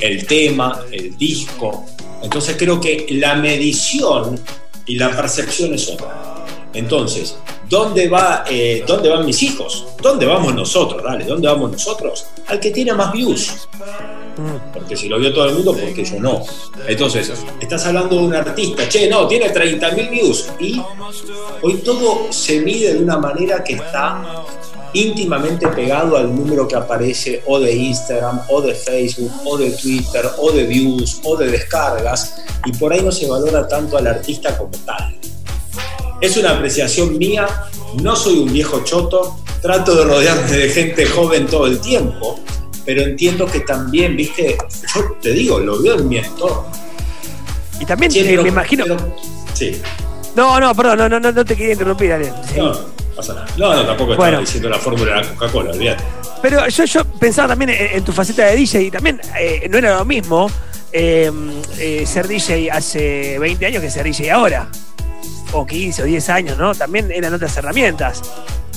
El 0.00 0.26
tema, 0.26 0.80
el 0.90 1.16
disco. 1.16 1.86
Entonces 2.22 2.56
creo 2.58 2.80
que 2.80 3.06
la 3.10 3.36
medición 3.36 4.40
y 4.86 4.96
la 4.96 5.14
percepción 5.14 5.74
es 5.74 5.88
otra. 5.88 6.44
Entonces, 6.72 7.36
¿dónde, 7.68 8.08
va, 8.08 8.44
eh, 8.48 8.84
¿dónde 8.86 9.08
van 9.08 9.24
mis 9.24 9.42
hijos? 9.42 9.86
¿Dónde 10.00 10.26
vamos 10.26 10.54
nosotros? 10.54 11.02
Dale, 11.02 11.24
¿dónde 11.24 11.48
vamos 11.48 11.72
nosotros? 11.72 12.26
Al 12.46 12.60
que 12.60 12.70
tiene 12.70 12.92
más 12.92 13.12
views. 13.12 13.68
Porque 14.72 14.96
si 14.96 15.08
lo 15.08 15.18
vio 15.18 15.32
todo 15.32 15.46
el 15.46 15.54
mundo, 15.54 15.76
porque 15.76 16.04
yo 16.04 16.20
no? 16.20 16.42
Entonces, 16.86 17.32
estás 17.60 17.86
hablando 17.86 18.16
de 18.16 18.22
un 18.22 18.34
artista, 18.34 18.88
che, 18.88 19.08
no, 19.08 19.28
tiene 19.28 19.52
30.000 19.52 20.10
views. 20.10 20.48
Y 20.58 20.82
hoy 21.62 21.74
todo 21.84 22.32
se 22.32 22.60
mide 22.60 22.94
de 22.94 23.02
una 23.02 23.16
manera 23.18 23.62
que 23.62 23.74
está 23.74 24.44
íntimamente 24.92 25.68
pegado 25.68 26.16
al 26.16 26.34
número 26.34 26.66
que 26.66 26.76
aparece 26.76 27.42
o 27.46 27.60
de 27.60 27.74
Instagram, 27.74 28.40
o 28.48 28.60
de 28.60 28.74
Facebook, 28.74 29.32
o 29.44 29.56
de 29.58 29.70
Twitter, 29.72 30.24
o 30.38 30.52
de 30.52 30.64
views, 30.64 31.20
o 31.24 31.36
de 31.36 31.48
descargas, 31.48 32.36
y 32.64 32.72
por 32.72 32.92
ahí 32.92 33.02
no 33.02 33.12
se 33.12 33.26
valora 33.26 33.68
tanto 33.68 33.98
al 33.98 34.06
artista 34.06 34.56
como 34.56 34.72
tal. 34.84 35.14
Es 36.24 36.38
una 36.38 36.52
apreciación 36.52 37.18
mía, 37.18 37.46
no 38.02 38.16
soy 38.16 38.38
un 38.38 38.50
viejo 38.50 38.82
choto, 38.82 39.36
trato 39.60 39.94
de 39.94 40.04
rodearme 40.04 40.56
de 40.56 40.70
gente 40.70 41.04
joven 41.04 41.46
todo 41.46 41.66
el 41.66 41.78
tiempo, 41.82 42.40
pero 42.82 43.02
entiendo 43.02 43.44
que 43.44 43.60
también, 43.60 44.16
viste, 44.16 44.56
yo 44.94 45.18
te 45.20 45.32
digo, 45.32 45.60
lo 45.60 45.82
veo 45.82 45.98
en 45.98 46.08
mi 46.08 46.16
entorno. 46.16 46.64
Y 47.78 47.84
también 47.84 48.10
eh, 48.14 48.38
me 48.42 48.48
imagino. 48.48 48.86
sí. 49.52 49.82
No, 50.34 50.58
no, 50.58 50.74
perdón, 50.74 51.10
no, 51.10 51.20
no, 51.20 51.30
no 51.30 51.44
te 51.44 51.54
quería 51.54 51.74
interrumpir, 51.74 52.10
Ariel. 52.10 52.32
No, 52.56 52.72
No, 52.72 52.80
pasa 53.14 53.34
nada. 53.34 53.46
No, 53.58 53.74
no, 53.74 53.84
tampoco 53.84 54.12
estaba 54.12 54.38
diciendo 54.38 54.70
la 54.70 54.78
fórmula 54.78 55.16
de 55.16 55.20
la 55.20 55.28
Coca-Cola, 55.28 55.72
olvídate. 55.72 56.04
Pero 56.40 56.66
yo, 56.68 56.84
yo 56.86 57.04
pensaba 57.04 57.48
también 57.48 57.70
en, 57.78 58.02
tu 58.02 58.12
faceta 58.12 58.46
de 58.46 58.56
DJ 58.56 58.84
y 58.84 58.90
también 58.90 59.20
eh, 59.38 59.68
no 59.70 59.76
era 59.76 59.98
lo 59.98 60.06
mismo 60.06 60.50
eh, 60.90 61.30
ser 62.06 62.26
DJ 62.26 62.70
hace 62.70 63.38
20 63.38 63.66
años 63.66 63.82
que 63.82 63.90
ser 63.90 64.04
DJ 64.04 64.30
ahora. 64.30 64.70
O 65.54 65.64
15 65.64 66.02
o 66.02 66.06
10 66.06 66.28
años, 66.30 66.58
¿no? 66.58 66.74
También 66.74 67.10
eran 67.12 67.32
otras 67.32 67.56
herramientas. 67.56 68.22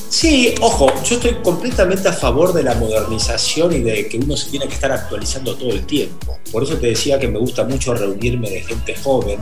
Sí, 0.10 0.56
ojo, 0.62 0.94
yo 1.04 1.16
estoy 1.16 1.36
completamente 1.44 2.08
a 2.08 2.14
favor 2.14 2.54
de 2.54 2.64
la 2.64 2.76
modernización 2.76 3.74
y 3.74 3.80
de 3.80 4.08
que 4.08 4.18
uno 4.18 4.38
se 4.38 4.50
tiene 4.50 4.68
que 4.68 4.76
estar 4.76 4.92
actualizando 4.92 5.56
todo 5.56 5.72
el 5.72 5.86
tiempo. 5.86 6.38
Por 6.52 6.64
eso 6.64 6.78
te 6.78 6.88
decía 6.88 7.20
que 7.20 7.28
me 7.28 7.40
gusta 7.40 7.66
mucho 7.66 7.94
reunirme 7.94 8.50
de 8.50 8.62
gente 8.62 8.96
joven, 8.96 9.40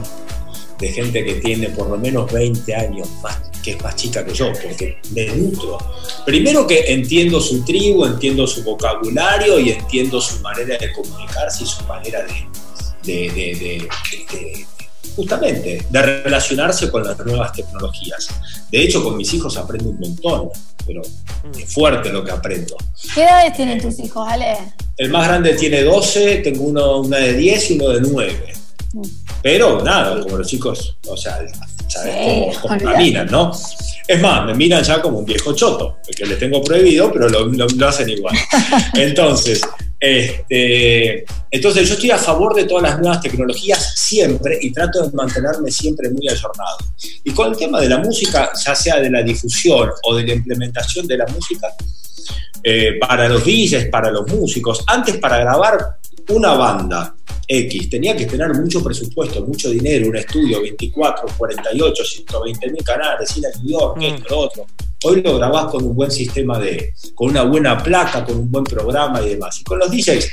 de 0.80 0.88
gente 0.88 1.24
que 1.24 1.36
tiene 1.36 1.70
por 1.70 1.90
lo 1.90 1.98
menos 1.98 2.32
20 2.32 2.76
años, 2.76 3.08
que 3.64 3.72
es 3.72 3.84
más 3.84 3.96
chica 3.96 4.26
que 4.26 4.34
yo, 4.34 4.52
porque 4.54 4.98
me 5.12 5.28
nutro. 5.28 5.78
Primero 6.26 6.66
que 6.66 6.86
entiendo 6.94 7.40
su 7.40 7.64
tribu, 7.64 8.06
entiendo 8.06 8.48
su 8.48 8.64
vocabulario 8.64 9.60
y 9.60 9.72
entiendo 9.72 10.20
su 10.20 10.40
manera 10.42 10.78
de 10.78 10.92
comunicarse 10.94 11.64
y 11.64 11.68
su 11.68 11.84
manera 11.84 12.26
de 13.04 13.88
justamente, 15.16 15.86
de 15.90 16.02
relacionarse 16.02 16.90
con 16.90 17.04
las 17.04 17.18
nuevas 17.26 17.52
tecnologías. 17.54 18.28
De 18.72 18.82
hecho, 18.82 19.04
con 19.04 19.18
mis 19.18 19.34
hijos 19.34 19.58
aprendo 19.58 19.90
un 19.90 20.00
montón, 20.00 20.50
pero 20.86 21.02
es 21.02 21.74
fuerte 21.74 22.12
lo 22.12 22.24
que 22.24 22.32
aprendo. 22.32 22.76
¿Qué 23.14 23.24
edades 23.24 23.54
tienen 23.54 23.82
tus 23.82 24.00
hijos, 24.00 24.28
Ale? 24.28 24.58
El 24.98 25.10
más 25.10 25.28
grande 25.28 25.54
tiene 25.54 25.84
12, 25.84 26.38
tengo 26.38 26.66
uno, 26.66 27.02
una 27.02 27.18
de 27.18 27.34
10 27.34 27.72
y 27.72 27.74
uno 27.76 27.90
de 27.90 28.02
9. 28.02 28.54
Mm. 28.94 29.02
Pero 29.42 29.84
nada, 29.84 30.22
como 30.22 30.38
los 30.38 30.48
chicos, 30.48 30.98
o 31.08 31.16
sea, 31.16 31.40
sabes 31.88 32.58
cómo, 32.62 32.78
caminan, 32.80 33.28
¿no? 33.28 33.52
Es 34.08 34.22
más, 34.22 34.46
me 34.46 34.54
miran 34.54 34.84
ya 34.84 35.02
como 35.02 35.20
un 35.20 35.26
viejo 35.26 35.54
choto, 35.54 35.98
porque 36.06 36.26
les 36.26 36.38
tengo 36.38 36.62
prohibido, 36.62 37.12
pero 37.12 37.30
lo, 37.30 37.48
lo 37.48 37.88
hacen 37.88 38.10
igual. 38.10 38.36
Entonces, 38.94 39.62
este, 40.06 41.26
entonces 41.50 41.88
yo 41.88 41.96
estoy 41.96 42.12
a 42.12 42.18
favor 42.18 42.54
de 42.54 42.66
todas 42.66 42.84
las 42.84 43.00
nuevas 43.00 43.22
tecnologías 43.22 44.00
siempre 44.00 44.60
y 44.62 44.72
trato 44.72 45.02
de 45.02 45.12
mantenerme 45.16 45.72
siempre 45.72 46.10
muy 46.10 46.28
ayornado. 46.30 46.78
Y 47.24 47.32
con 47.32 47.52
el 47.52 47.58
tema 47.58 47.80
de 47.80 47.90
la 47.90 47.98
música, 47.98 48.52
ya 48.66 48.76
sea 48.76 49.00
de 49.00 49.10
la 49.10 49.24
difusión 49.24 49.90
o 50.04 50.16
de 50.16 50.28
la 50.28 50.34
implementación 50.34 51.08
de 51.08 51.18
la 51.18 51.26
música, 51.28 51.68
eh, 52.64 53.00
para 53.00 53.28
los 53.30 53.44
DJs, 53.44 53.88
para 53.90 54.12
los 54.12 54.28
músicos, 54.28 54.84
antes 54.88 55.18
para 55.18 55.38
grabar 55.38 55.98
una 56.30 56.54
banda 56.54 57.16
X 57.48 57.90
tenía 57.90 58.16
que 58.16 58.26
tener 58.26 58.54
mucho 58.54 58.84
presupuesto, 58.84 59.44
mucho 59.46 59.70
dinero, 59.70 60.10
un 60.10 60.18
estudio, 60.18 60.62
24, 60.62 61.28
48, 61.38 62.04
120 62.04 62.72
mil 62.72 62.84
canales, 62.84 63.38
ir 63.38 63.46
a 63.46 63.60
New 63.60 63.72
York, 63.72 63.98
mm. 63.98 64.04
esto, 64.04 64.26
lo 64.30 64.40
otro. 64.40 64.66
Hoy 65.08 65.22
lo 65.22 65.38
grabás 65.38 65.66
con 65.68 65.84
un 65.84 65.96
buen 65.96 66.10
sistema 66.10 66.58
de, 66.58 66.96
con 67.14 67.30
una 67.30 67.44
buena 67.44 67.78
placa, 67.78 68.26
con 68.26 68.40
un 68.40 68.50
buen 68.50 68.64
programa 68.64 69.22
y 69.22 69.30
demás. 69.30 69.62
Y 69.62 69.64
con 69.64 69.78
los 69.78 69.92
DJs 69.92 70.28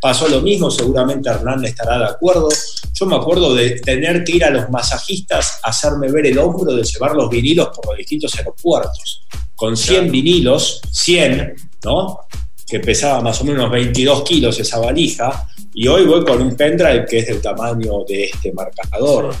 pasó 0.00 0.28
lo 0.28 0.40
mismo, 0.40 0.70
seguramente 0.70 1.28
Hernán 1.28 1.64
estará 1.64 1.98
de 1.98 2.04
acuerdo. 2.04 2.48
Yo 2.92 3.06
me 3.06 3.16
acuerdo 3.16 3.52
de 3.52 3.80
tener 3.80 4.22
que 4.22 4.36
ir 4.36 4.44
a 4.44 4.50
los 4.50 4.70
masajistas 4.70 5.58
a 5.64 5.70
hacerme 5.70 6.08
ver 6.08 6.26
el 6.26 6.38
hombro 6.38 6.72
de 6.72 6.84
llevar 6.84 7.16
los 7.16 7.28
vinilos 7.28 7.70
por 7.74 7.88
los 7.88 7.96
distintos 7.96 8.32
aeropuertos. 8.36 9.26
Con 9.56 9.76
100 9.76 10.12
vinilos, 10.12 10.80
100, 10.92 11.54
¿no? 11.84 12.20
Que 12.64 12.78
pesaba 12.78 13.20
más 13.22 13.40
o 13.40 13.44
menos 13.44 13.68
22 13.72 14.22
kilos 14.22 14.56
esa 14.60 14.78
valija, 14.78 15.48
y 15.74 15.88
hoy 15.88 16.04
voy 16.04 16.24
con 16.24 16.40
un 16.40 16.54
pendrive 16.54 17.06
que 17.06 17.18
es 17.18 17.26
del 17.26 17.40
tamaño 17.40 18.04
de 18.06 18.26
este 18.26 18.52
marcador. 18.52 19.34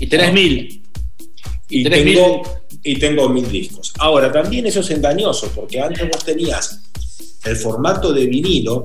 Y 0.00 0.08
tenés 0.08 0.32
mil. 0.32 0.82
Y, 1.68 1.84
tengo, 1.84 2.42
y 2.84 2.98
tengo 2.98 3.28
mil 3.28 3.50
discos. 3.50 3.92
Ahora, 3.98 4.30
también 4.30 4.66
eso 4.66 4.80
es 4.80 4.90
engañoso, 4.90 5.50
porque 5.54 5.80
antes 5.80 6.08
vos 6.08 6.24
tenías 6.24 6.80
el 7.44 7.56
formato 7.56 8.12
de 8.12 8.26
vinilo, 8.26 8.84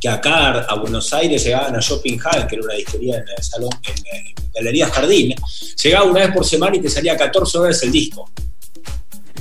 que 0.00 0.08
acá 0.08 0.60
a 0.60 0.74
Buenos 0.76 1.12
Aires 1.12 1.44
llegaban 1.44 1.76
a 1.76 1.80
Shopping 1.80 2.18
Hall, 2.20 2.46
que 2.46 2.56
era 2.56 2.64
una 2.64 2.74
disquería 2.74 3.16
en 3.16 3.24
el 3.36 3.44
salón, 3.44 3.70
en, 3.84 4.34
Galería 4.54 4.88
Jardín, 4.88 5.34
llegaba 5.82 6.06
una 6.06 6.20
vez 6.20 6.32
por 6.32 6.46
semana 6.46 6.76
y 6.76 6.80
te 6.80 6.88
salía 6.88 7.14
14 7.14 7.58
horas 7.58 7.82
el 7.82 7.92
disco. 7.92 8.30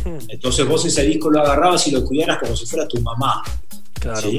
Hmm. 0.04 0.18
Entonces 0.28 0.68
vos 0.68 0.84
ese 0.84 1.04
disco 1.04 1.30
lo 1.30 1.40
agarrabas 1.40 1.88
y 1.88 1.92
lo 1.92 2.04
cuidaras 2.04 2.40
como 2.40 2.54
si 2.54 2.66
fuera 2.66 2.86
tu 2.86 3.00
mamá. 3.00 3.42
Claro 3.94 4.30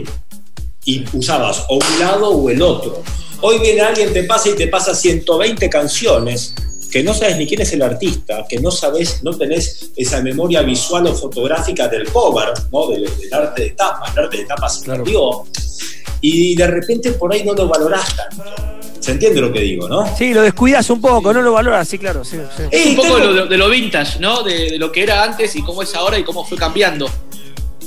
y 0.87 1.05
usabas 1.13 1.65
o 1.69 1.75
un 1.75 1.99
lado 1.99 2.31
o 2.31 2.49
el 2.49 2.63
otro. 2.63 3.03
Hoy 3.43 3.59
viene 3.59 3.83
alguien, 3.83 4.13
te 4.15 4.23
pasa 4.23 4.49
y 4.49 4.55
te 4.55 4.69
pasa 4.69 4.95
120 4.95 5.69
canciones 5.69 6.55
que 6.97 7.03
no 7.03 7.13
sabes 7.13 7.37
ni 7.37 7.47
quién 7.47 7.61
es 7.61 7.71
el 7.75 7.83
artista, 7.83 8.47
que 8.49 8.59
no 8.59 8.71
sabes, 8.71 9.23
no 9.23 9.37
tenés 9.37 9.91
esa 9.97 10.23
memoria 10.23 10.63
visual 10.63 11.07
o 11.09 11.15
fotográfica 11.15 11.89
del 11.89 12.11
cover, 12.11 12.55
¿no? 12.73 12.89
del, 12.89 13.07
arte 13.31 13.65
de 13.65 13.71
tapa, 13.73 14.11
el 14.15 14.25
arte 14.25 14.39
de 14.39 14.45
tapa 14.47 14.67
se 14.71 14.83
claro. 14.83 15.05
y 16.23 16.57
de 16.57 16.67
repente 16.67 17.13
por 17.13 17.35
ahí 17.35 17.45
no 17.45 17.53
lo 17.53 17.69
valorás 17.69 18.17
tanto. 18.17 18.45
¿Se 18.99 19.11
entiende 19.11 19.43
lo 19.43 19.53
que 19.53 19.61
digo, 19.61 19.87
no? 19.87 20.17
Sí, 20.17 20.33
lo 20.33 20.41
descuidas 20.41 20.89
un 20.89 21.03
poco, 21.03 21.35
no 21.35 21.43
lo 21.43 21.53
valoras, 21.53 21.87
sí, 21.87 21.99
claro. 21.99 22.25
Sí, 22.25 22.39
un 22.39 22.97
poco 22.97 23.19
de 23.47 23.59
lo, 23.59 23.69
vintage, 23.69 24.19
¿no? 24.19 24.43
De, 24.43 24.71
de, 24.71 24.79
lo 24.79 24.91
que 24.91 25.03
era 25.03 25.23
antes 25.23 25.55
y 25.55 25.63
cómo 25.63 25.83
es 25.83 25.95
ahora 25.95 26.19
y 26.19 26.25
cómo 26.25 26.47
fue 26.47 26.57
cambiando. 26.57 27.11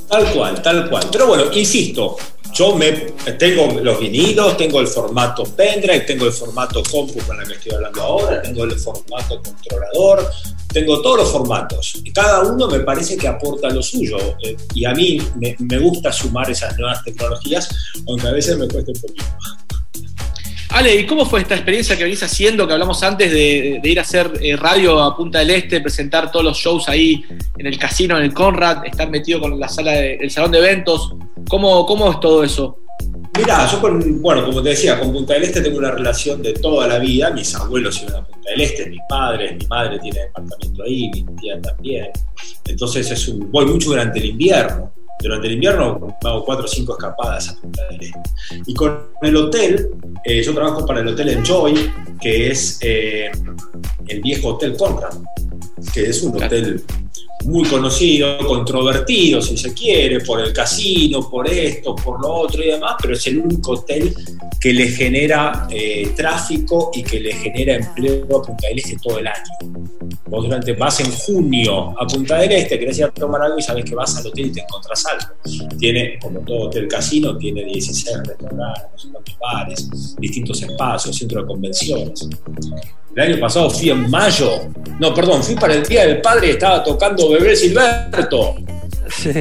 Tal 0.07 0.31
cual, 0.33 0.61
tal 0.61 0.87
cual. 0.87 1.07
Pero 1.11 1.25
bueno, 1.25 1.45
insisto, 1.51 2.15
yo 2.53 2.75
me, 2.75 2.91
tengo 3.37 3.79
los 3.81 3.99
vinilos, 3.99 4.57
tengo 4.57 4.79
el 4.79 4.87
formato 4.87 5.43
pendrive, 5.43 6.01
tengo 6.01 6.25
el 6.25 6.33
formato 6.33 6.81
compu 6.83 7.19
con 7.21 7.39
el 7.39 7.47
que 7.47 7.53
estoy 7.53 7.73
hablando 7.73 8.01
ahora, 8.01 8.41
tengo 8.41 8.63
el 8.63 8.77
formato 8.79 9.41
controlador, 9.41 10.29
tengo 10.71 11.01
todos 11.01 11.17
los 11.17 11.31
formatos. 11.31 12.01
Cada 12.13 12.43
uno 12.43 12.67
me 12.67 12.79
parece 12.79 13.17
que 13.17 13.27
aporta 13.27 13.69
lo 13.69 13.81
suyo. 13.81 14.17
Eh, 14.43 14.55
y 14.73 14.85
a 14.85 14.93
mí 14.93 15.21
me, 15.35 15.79
gusta 15.79 16.11
sumar 16.11 16.49
esas 16.49 16.77
nuevas 16.77 17.03
tecnologías, 17.03 17.69
aunque 18.07 18.27
a 18.27 18.31
veces 18.31 18.57
me 18.57 18.67
cuesta 18.67 18.91
un 18.93 19.01
poquito. 19.01 19.25
Ale, 20.69 20.95
¿y 20.95 21.05
cómo 21.05 21.25
fue 21.25 21.41
esta 21.41 21.55
experiencia 21.55 21.97
que 21.97 22.03
venís 22.03 22.21
haciendo, 22.21 22.67
que 22.67 22.73
hablamos 22.73 23.01
antes 23.01 23.31
de, 23.31 23.81
ir 23.83 23.97
a 23.97 24.03
hacer 24.03 24.31
eh, 24.39 24.55
radio 24.55 25.01
a 25.01 25.17
Punta 25.17 25.39
del 25.39 25.49
Este, 25.49 25.81
presentar 25.81 26.31
todos 26.31 26.45
los 26.45 26.57
shows 26.57 26.87
ahí 26.87 27.23
en 27.57 27.65
el 27.65 27.77
casino, 27.79 28.17
en 28.17 28.23
el 28.23 28.33
Conrad, 28.33 28.85
estar 28.85 29.09
metido 29.09 29.39
con 29.39 29.59
la 29.59 29.67
sala 29.67 29.97
el 29.97 30.29
salón 30.29 30.51
de 30.51 30.59
eventos? 30.59 31.15
¿Cómo, 31.47 31.85
¿Cómo 31.87 32.11
es 32.11 32.19
todo 32.19 32.43
eso? 32.43 32.77
Mira, 33.35 33.67
yo 33.71 33.81
con, 33.81 34.21
bueno, 34.21 34.45
como 34.45 34.61
te 34.61 34.69
decía, 34.69 34.99
con 34.99 35.11
Punta 35.11 35.33
del 35.33 35.43
Este 35.43 35.61
tengo 35.61 35.79
una 35.79 35.91
relación 35.91 36.41
de 36.43 36.53
toda 36.53 36.87
la 36.87 36.99
vida. 36.99 37.31
Mis 37.31 37.55
abuelos 37.55 38.01
iban 38.03 38.17
a 38.17 38.27
Punta 38.27 38.49
del 38.51 38.61
Este, 38.61 38.89
mis 38.89 38.99
padres, 39.09 39.57
mi 39.57 39.65
madre 39.65 39.97
tiene 39.99 40.19
departamento 40.19 40.83
ahí, 40.83 41.09
mi 41.09 41.25
tía 41.37 41.59
también. 41.61 42.09
Entonces 42.65 43.09
es 43.09 43.27
un, 43.27 43.51
voy 43.51 43.65
mucho 43.65 43.89
durante 43.89 44.19
el 44.19 44.25
invierno. 44.25 44.91
Durante 45.21 45.47
el 45.47 45.53
invierno 45.53 46.17
hago 46.23 46.45
cuatro 46.45 46.65
o 46.65 46.67
cinco 46.67 46.93
escapadas 46.93 47.49
a 47.49 47.55
Punta 47.59 47.81
del 47.89 48.01
Este. 48.01 48.19
Y 48.65 48.73
con 48.73 49.09
el 49.21 49.35
hotel, 49.35 49.89
eh, 50.23 50.41
yo 50.41 50.53
trabajo 50.53 50.85
para 50.85 51.01
el 51.01 51.09
Hotel 51.09 51.29
Enjoy, 51.29 51.91
que 52.21 52.51
es 52.51 52.79
eh, 52.81 53.29
el 54.07 54.21
viejo 54.21 54.49
Hotel 54.49 54.77
Conrad, 54.77 55.17
que 55.93 56.03
es 56.03 56.23
un 56.23 56.41
hotel 56.41 56.83
muy 57.45 57.67
conocido, 57.67 58.37
controvertido, 58.39 59.41
si 59.41 59.57
se 59.57 59.73
quiere, 59.73 60.19
por 60.21 60.41
el 60.41 60.53
casino, 60.53 61.29
por 61.29 61.47
esto, 61.47 61.95
por 61.95 62.21
lo 62.21 62.33
otro 62.33 62.63
y 62.63 62.67
demás, 62.67 62.95
pero 63.01 63.13
es 63.13 63.27
el 63.27 63.39
único 63.39 63.71
hotel 63.71 64.13
que 64.59 64.73
le 64.73 64.87
genera 64.89 65.67
eh, 65.69 66.11
tráfico 66.15 66.91
y 66.93 67.03
que 67.03 67.19
le 67.19 67.33
genera 67.33 67.75
empleo 67.75 68.23
a 68.37 68.41
Punta 68.41 68.67
del 68.67 68.79
Este 68.79 68.97
todo 69.01 69.19
el 69.19 69.27
año. 69.27 69.98
Vos 70.29 70.43
durante 70.45 70.73
vas 70.73 70.99
en 70.99 71.11
junio 71.11 71.99
a 71.99 72.05
Punta 72.05 72.37
del 72.37 72.51
Este, 72.51 72.77
querés 72.77 72.99
ir 72.99 73.05
a 73.05 73.11
tomar 73.11 73.41
algo 73.41 73.57
y 73.57 73.61
sabes 73.61 73.83
que 73.83 73.95
vas 73.95 74.15
al 74.17 74.27
hotel 74.27 74.45
y 74.45 74.51
te 74.51 74.61
encontrás 74.61 75.03
algo. 75.07 75.33
Tiene, 75.77 76.19
como 76.19 76.39
todo 76.41 76.67
hotel 76.67 76.87
casino, 76.87 77.35
tiene 77.37 77.63
16 77.63 78.17
restaurantes, 78.25 79.37
bares, 79.39 80.15
distintos 80.17 80.61
espacios, 80.61 81.15
centro 81.15 81.41
de 81.41 81.47
convenciones. 81.47 82.29
El 83.15 83.23
año 83.23 83.39
pasado 83.39 83.69
fui 83.69 83.89
en 83.89 84.09
mayo. 84.09 84.69
No, 84.99 85.13
perdón, 85.13 85.43
fui 85.43 85.55
para 85.55 85.73
el 85.73 85.83
Día 85.83 86.05
del 86.05 86.21
Padre 86.21 86.47
y 86.47 86.49
estaba 86.51 86.83
tocando 86.83 87.29
Bebé 87.29 87.55
Silberto. 87.55 88.55
Sí. 89.09 89.31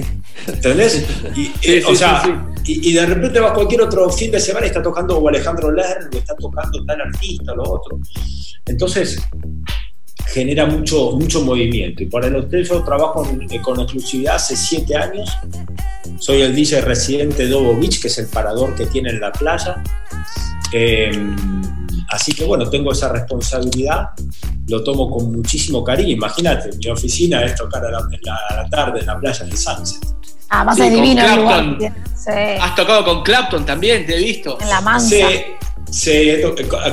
¿Entendés? 0.47 1.05
Y, 1.37 1.53
eh, 1.63 1.83
o 1.87 1.95
sea, 1.95 2.23
Y, 2.65 2.93
de 2.93 3.07
repente 3.07 3.41
vas 3.41 3.53
cualquier 3.53 3.83
otro 3.83 4.11
fin 4.11 4.31
de 4.31 4.41
semana 4.41 4.67
y 4.67 4.69
está 4.69 4.83
tocando 4.83 5.27
Alejandro 5.27 5.71
Lerner, 5.71 6.09
está 6.13 6.35
tocando 6.37 6.85
tal 6.85 7.01
artista, 7.01 7.55
lo 7.55 7.63
otro. 7.63 7.99
Entonces, 8.67 9.19
genera 10.33 10.67
mucho, 10.67 11.13
mucho 11.13 11.43
movimiento. 11.43 12.03
Y 12.03 12.07
para 12.07 12.29
el 12.29 12.37
hotel 12.37 12.65
yo 12.65 12.83
trabajo 12.83 13.27
eh, 13.51 13.61
con 13.61 13.81
exclusividad 13.81 14.37
hace 14.37 14.57
siete 14.57 14.97
años. 14.97 15.31
Soy 16.19 16.43
el 16.43 16.55
DJ 16.55 16.81
residente 16.81 17.45
de 17.45 17.51
Dobo 17.51 17.77
Beach, 17.77 18.01
que 18.01 18.09
es 18.09 18.19
el 18.19 18.27
parador 18.27 18.75
que 18.75 18.87
tiene 18.87 19.11
en 19.11 19.21
la 19.21 19.33
playa. 19.33 19.83
Eh, 20.73 21.11
Así 22.09 22.33
que 22.33 22.45
bueno, 22.45 22.69
tengo 22.71 22.93
esa 22.93 23.11
responsabilidad, 23.11 24.11
lo 24.67 24.83
tomo 24.83 25.11
con 25.11 25.31
muchísimo 25.31 25.85
cariño. 25.85 26.13
Imagínate, 26.13 26.71
mi 26.79 26.91
oficina 26.91 27.43
es 27.45 27.55
tocar 27.55 27.85
a 27.85 27.91
la, 27.91 28.69
tarde 28.71 29.01
en 29.01 29.07
la 29.07 29.19
playa 29.19 29.45
de 29.45 29.57
Sunset. 29.57 30.01
Ah, 30.49 30.65
más 30.65 30.77
sí, 30.77 30.89
divino 30.89 31.23
Has 31.23 32.75
tocado 32.75 33.05
con 33.05 33.23
Clapton 33.23 33.67
también, 33.67 34.07
te 34.07 34.17
he 34.17 34.25
visto. 34.25 34.59
En 34.61 34.71
la 34.71 34.81
mansa. 34.81 35.09
Sí, 35.09 35.25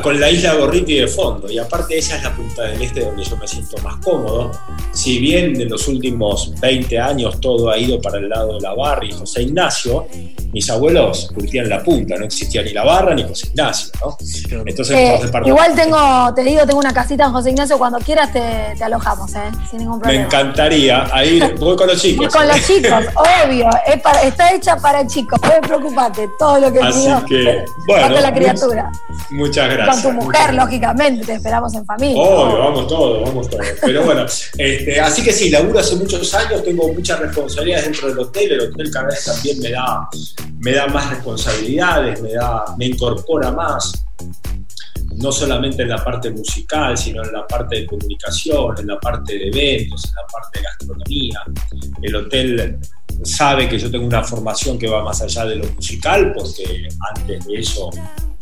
con 0.02 0.20
la 0.20 0.30
isla 0.30 0.56
Gorriti 0.56 0.96
de 0.96 1.08
fondo. 1.08 1.50
Y 1.50 1.60
aparte 1.60 1.98
esa 1.98 2.18
es 2.18 2.24
la 2.24 2.36
punta 2.36 2.64
del 2.64 2.82
este 2.82 3.02
donde 3.02 3.24
yo 3.24 3.38
me 3.38 3.48
siento 3.48 3.78
más 3.80 3.98
cómodo. 4.04 4.52
Si 4.92 5.20
bien 5.20 5.60
en 5.60 5.70
los 5.70 5.88
últimos 5.88 6.54
20 6.60 7.00
años 7.00 7.40
todo 7.40 7.70
ha 7.70 7.78
ido 7.78 8.02
para 8.02 8.18
el 8.18 8.30
lado 8.30 8.56
de 8.56 8.62
la 8.62 8.74
barra 8.74 9.06
y 9.06 9.12
José 9.12 9.44
Ignacio, 9.44 10.08
mis 10.54 10.70
abuelos 10.70 11.30
curtían 11.34 11.68
la 11.68 11.84
punta, 11.84 12.16
no 12.16 12.26
existía 12.26 12.64
ni 12.64 12.72
la 12.72 12.86
barra 12.86 13.14
ni 13.14 13.24
José 13.24 13.48
Ignacio, 13.48 13.92
¿no? 14.02 14.18
Entonces, 14.66 14.96
eh, 14.96 15.20
igual 15.46 15.76
tengo, 15.76 16.34
te 16.34 16.44
digo, 16.44 16.66
tengo 16.66 16.80
una 16.80 16.94
casita 16.94 17.26
en 17.26 17.34
José 17.34 17.50
Ignacio, 17.50 17.78
cuando 17.78 18.00
quieras 18.00 18.32
te, 18.32 18.82
alojamos, 18.82 19.36
¿eh? 19.36 19.52
Sin 19.70 19.80
ningún 19.80 20.00
problema. 20.00 20.22
Me 20.22 20.26
encantaría, 20.28 21.10
ahí 21.12 21.42
voy 21.60 21.76
con 21.76 21.88
los 21.88 22.02
chicos. 22.02 22.34
con 22.34 22.48
los 22.48 22.66
chicos, 22.66 23.04
obvio, 23.16 23.70
está 24.24 24.54
hecha 24.54 24.78
para 24.78 25.06
chicos, 25.06 25.40
no 25.42 25.68
preocupate, 25.68 26.30
todo 26.40 26.60
lo 26.60 26.72
que 26.72 26.80
Así 26.80 27.10
que, 27.28 27.66
bueno, 27.86 28.22
la 28.22 28.34
criatura. 28.34 28.85
Muchas 29.32 29.74
gracias. 29.74 30.04
Con 30.04 30.16
tu 30.16 30.22
mujer, 30.26 30.54
lógicamente, 30.54 31.26
te 31.26 31.34
esperamos 31.34 31.74
en 31.76 31.86
familia. 31.86 32.22
Obvio, 32.22 32.60
vamos 32.60 32.88
todos, 32.88 33.24
vamos 33.24 33.50
todos. 33.50 33.66
Pero 33.82 34.04
bueno, 34.04 34.26
este, 34.58 35.00
así 35.00 35.24
que 35.24 35.32
sí, 35.32 35.50
laburo 35.50 35.80
hace 35.80 35.96
muchos 35.96 36.34
años, 36.34 36.64
tengo 36.64 36.92
muchas 36.94 37.20
responsabilidades 37.20 37.86
dentro 37.86 38.08
del 38.10 38.20
hotel, 38.20 38.52
el 38.52 38.62
hotel 38.62 38.92
cada 38.92 39.08
vez 39.08 39.26
también 39.26 39.60
me 39.60 39.72
da, 39.72 40.08
me 40.60 40.72
da 40.72 40.88
más 40.88 41.10
responsabilidades, 41.10 42.22
me, 42.22 42.34
da, 42.34 42.66
me 42.78 42.86
incorpora 42.86 43.52
más 43.52 44.06
no 45.18 45.32
solamente 45.32 45.84
en 45.84 45.90
la 45.90 46.04
parte 46.04 46.30
musical, 46.30 46.98
sino 46.98 47.24
en 47.24 47.32
la 47.32 47.48
parte 47.48 47.78
de 47.78 47.86
comunicación, 47.86 48.76
en 48.80 48.88
la 48.88 49.00
parte 49.00 49.38
de 49.38 49.48
eventos, 49.48 50.06
en 50.06 50.16
la 50.16 50.28
parte 50.28 50.60
de 50.60 50.66
gastronomía. 50.66 51.42
El 52.02 52.16
hotel 52.16 52.80
sabe 53.24 53.70
que 53.70 53.80
yo 53.80 53.90
tengo 53.90 54.06
una 54.06 54.24
formación 54.24 54.78
que 54.78 54.88
va 54.88 55.04
más 55.04 55.22
allá 55.22 55.46
de 55.46 55.56
lo 55.58 55.66
musical, 55.74 56.34
porque 56.34 56.88
antes 57.16 57.46
de 57.46 57.60
eso 57.60 57.90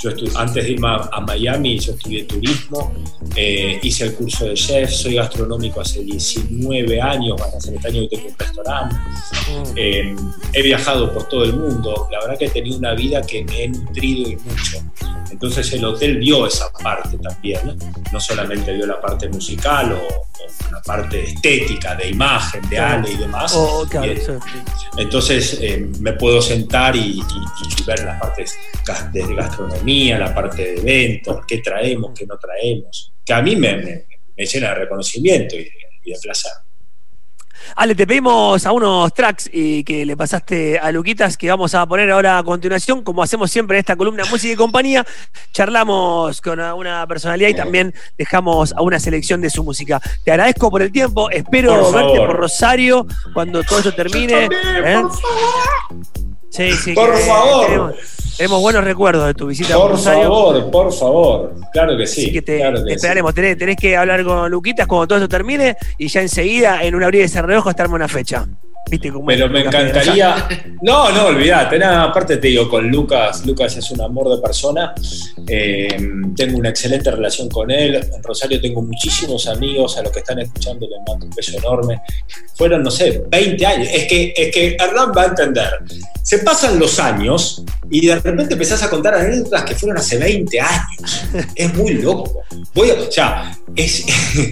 yo 0.04 0.10
antes 0.36 0.64
de 0.64 0.72
irme 0.72 0.88
a, 0.90 1.20
Miami, 1.22 1.80
yo 1.80 1.94
estudié 1.94 2.24
turismo, 2.24 2.94
eh, 3.36 3.80
hice 3.82 4.06
el 4.06 4.16
curso 4.16 4.46
de 4.46 4.54
chef, 4.56 4.92
soy 4.92 5.16
gastronómico 5.16 5.82
hace 5.82 6.04
19 6.04 7.02
años, 7.02 7.40
van 7.40 7.56
a 7.56 7.60
ser 7.60 7.76
este 7.76 7.88
año 7.88 8.02
que 8.02 8.18
tengo 8.18 8.30
un 8.30 8.36
restaurante. 8.38 8.96
Eh, 9.76 10.16
he 10.54 10.62
viajado 10.62 11.14
por 11.14 11.28
todo 11.30 11.44
el 11.44 11.54
mundo, 11.54 12.08
la 12.12 12.20
verdad 12.20 12.38
que 12.38 12.46
he 12.46 12.50
tenido 12.50 12.78
una 12.78 12.94
vida 12.94 13.22
que 13.22 13.44
me 13.46 13.64
he 13.64 13.68
nutrido 13.70 14.30
y 14.30 14.36
mucho. 14.36 14.78
Entonces 15.32 15.72
el 15.74 15.84
hotel 15.84 16.18
vio 16.18 16.46
esa 16.46 16.72
parte 16.72 17.18
también, 17.18 17.78
no 18.12 18.20
solamente 18.20 18.72
vio 18.74 18.86
la 18.86 19.02
parte 19.02 19.28
musical 19.30 19.94
o, 19.94 20.28
la 20.72 20.82
parte 20.82 21.24
estética, 21.24 21.96
de 21.96 22.10
imagen, 22.10 22.68
de 22.70 22.78
Ale 22.78 23.12
y 23.12 23.18
demás. 23.18 23.54
Oh, 23.56 23.86
entonces 24.98 25.58
eh, 25.62 25.90
me 26.00 26.14
puedo 26.14 26.42
sentar 26.42 26.96
y, 26.96 27.22
ver 27.86 28.04
las 28.06 28.20
partes 28.20 28.58
de 29.12 29.36
gastronomía 29.36 29.93
la 30.20 30.34
parte 30.34 30.64
de 30.64 30.80
eventos, 30.80 31.46
qué 31.48 31.60
traemos, 31.60 32.12
qué 32.18 32.26
no 32.26 32.38
traemos, 32.38 33.14
que 33.26 33.34
a 33.34 33.42
mí 33.42 33.56
me, 33.56 34.06
llena 34.36 34.70
de 34.70 34.76
reconocimiento 34.76 35.56
y 35.56 35.64
de, 35.64 36.18
placer. 36.22 36.52
Ale, 37.76 37.96
te 37.96 38.06
pedimos 38.06 38.66
a 38.66 38.72
unos 38.74 39.14
tracks 39.14 39.50
y 39.52 39.86
que 39.86 40.06
le 40.06 40.18
pasaste 40.18 40.78
a 40.78 40.92
Luquitas 40.92 41.38
que 41.38 41.48
vamos 41.50 41.74
a 41.74 41.86
poner 41.86 42.12
ahora 42.12 42.38
a 42.38 42.44
continuación, 42.44 43.04
como 43.04 43.24
hacemos 43.24 43.52
siempre 43.52 43.78
en 43.78 43.80
esta 43.80 43.96
columna 43.96 44.26
Música 44.30 44.54
y 44.54 44.58
Compañía, 44.58 45.06
charlamos 45.54 46.42
con 46.42 46.60
una 46.60 47.08
personalidad 47.08 47.50
y 47.50 47.54
también 47.54 47.94
dejamos 48.18 48.74
a 48.74 48.82
una 48.82 49.00
selección 49.00 49.40
de 49.40 49.50
su 49.50 49.64
música. 49.64 50.02
Te 50.26 50.32
agradezco 50.32 50.70
por 50.70 50.82
el 50.82 50.92
tiempo, 50.92 51.30
espero 51.30 51.92
verte 51.92 52.18
por 52.18 52.36
Rosario 52.36 53.08
cuando 53.34 53.64
todo 53.64 53.80
esto 53.80 53.94
termine. 53.94 54.50
¿eh? 54.50 55.02
Sí, 56.54 56.72
sí. 56.74 56.94
Por 56.94 57.18
favor. 57.18 57.96
Tenemos 58.38 58.62
buenos 58.62 58.84
recuerdos 58.84 59.26
de 59.28 59.34
tu 59.34 59.48
visita 59.48 59.76
por 59.76 59.98
favor, 59.98 60.72
por 60.72 60.94
favor. 60.94 61.56
Claro 61.72 61.98
que 61.98 62.06
sí. 62.06 62.24
Así 62.24 62.32
que 62.32 62.42
te, 62.42 62.94
esperaremos. 62.94 63.34
Tenés, 63.34 63.76
que 63.76 63.98
hablar 63.98 64.24
con 64.24 64.52
Luquitas 64.52 64.86
cuando 64.86 65.08
todo 65.08 65.18
esto 65.18 65.30
termine 65.30 65.78
y 65.98 66.08
ya 66.08 66.22
enseguida, 66.22 66.84
en 66.84 66.94
un 66.94 67.04
abrir 67.04 67.22
de 67.22 67.26
ese 67.26 67.42
reojo, 67.42 67.72
estarme 67.72 67.96
una 67.96 68.08
fecha. 68.08 68.48
Pero 68.90 69.50
me 69.50 69.62
encantaría. 69.62 70.48
No, 70.84 71.10
no, 71.12 71.28
olvídate. 71.28 71.80
Nada, 71.80 72.04
aparte 72.04 72.36
te 72.36 72.50
digo, 72.50 72.68
con 72.68 72.90
Lucas, 72.90 73.46
Lucas 73.46 73.78
es 73.78 73.90
un 73.92 74.02
amor 74.02 74.36
de 74.36 74.42
persona. 74.42 74.94
Eh, 75.48 75.96
tengo 76.36 76.58
una 76.58 76.70
excelente 76.70 77.10
relación 77.10 77.48
con 77.48 77.72
él. 77.72 77.96
En 77.96 78.22
Rosario 78.22 78.60
tengo 78.60 78.82
muchísimos 78.82 79.48
amigos, 79.48 79.98
a 79.98 80.02
los 80.02 80.12
que 80.12 80.20
están 80.20 80.40
escuchando 80.40 80.86
les 80.86 81.00
mando 81.08 81.26
un 81.26 81.32
beso 81.34 81.58
enorme. 81.58 82.02
Fueron, 82.56 82.84
no 82.84 82.92
sé, 82.92 83.24
20 83.30 83.66
años. 83.66 83.88
Es 83.94 84.08
que, 84.10 84.34
es 84.36 84.54
que 84.54 84.76
Hernán 84.78 85.14
va 85.18 85.22
a 85.22 85.26
entender. 85.28 85.70
Se 86.22 86.40
pasan 86.40 86.78
los 86.78 87.00
años 87.00 87.64
y 87.90 88.08
de 88.08 88.16
repente 88.16 88.54
empezás 88.54 88.84
a 88.84 88.90
contar 88.90 89.14
anécdotas 89.14 89.64
que 89.64 89.76
fueron 89.76 89.98
hace 89.98 90.18
20 90.18 90.60
años. 90.60 91.26
Es 91.56 91.74
muy 91.74 91.94
loco. 91.94 92.44
Voy 92.74 92.90
a, 92.90 92.96
o 92.96 93.12
sea, 93.12 93.58
es, 93.76 94.06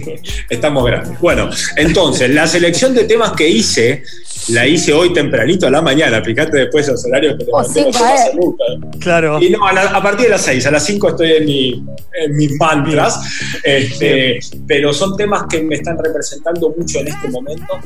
estamos 0.50 0.84
grandes. 0.84 1.18
Bueno, 1.20 1.50
entonces, 1.76 2.30
la 2.30 2.46
selección 2.46 2.94
de 2.94 3.04
temas 3.04 3.32
que 3.32 3.48
hice 3.48 4.02
la 4.48 4.66
hice 4.66 4.92
hoy 4.92 5.12
tempranito 5.12 5.66
a 5.66 5.70
la 5.70 5.82
mañana, 5.82 6.22
fíjate 6.22 6.58
después 6.58 6.88
los 6.88 7.04
horarios 7.04 7.36
que 7.38 7.44
te 7.44 7.50
oh, 7.52 8.56
Claro. 8.98 9.40
Y 9.40 9.50
no, 9.50 9.66
a, 9.66 10.02
partir 10.02 10.26
de 10.26 10.30
las 10.30 10.42
6, 10.42 10.66
a 10.66 10.70
las 10.70 10.84
5 10.84 11.08
estoy 11.10 11.32
en, 11.32 11.44
mi, 11.44 11.84
en 12.20 12.36
mis 12.36 12.52
mantras, 12.58 13.20
este, 13.62 14.38
pero 14.66 14.92
son 14.92 15.16
temas 15.16 15.44
que 15.48 15.62
me 15.62 15.76
están 15.76 15.96
representando 15.98 16.74
mucho 16.76 17.00
en 17.00 17.08
este 17.08 17.28
momento. 17.28 17.78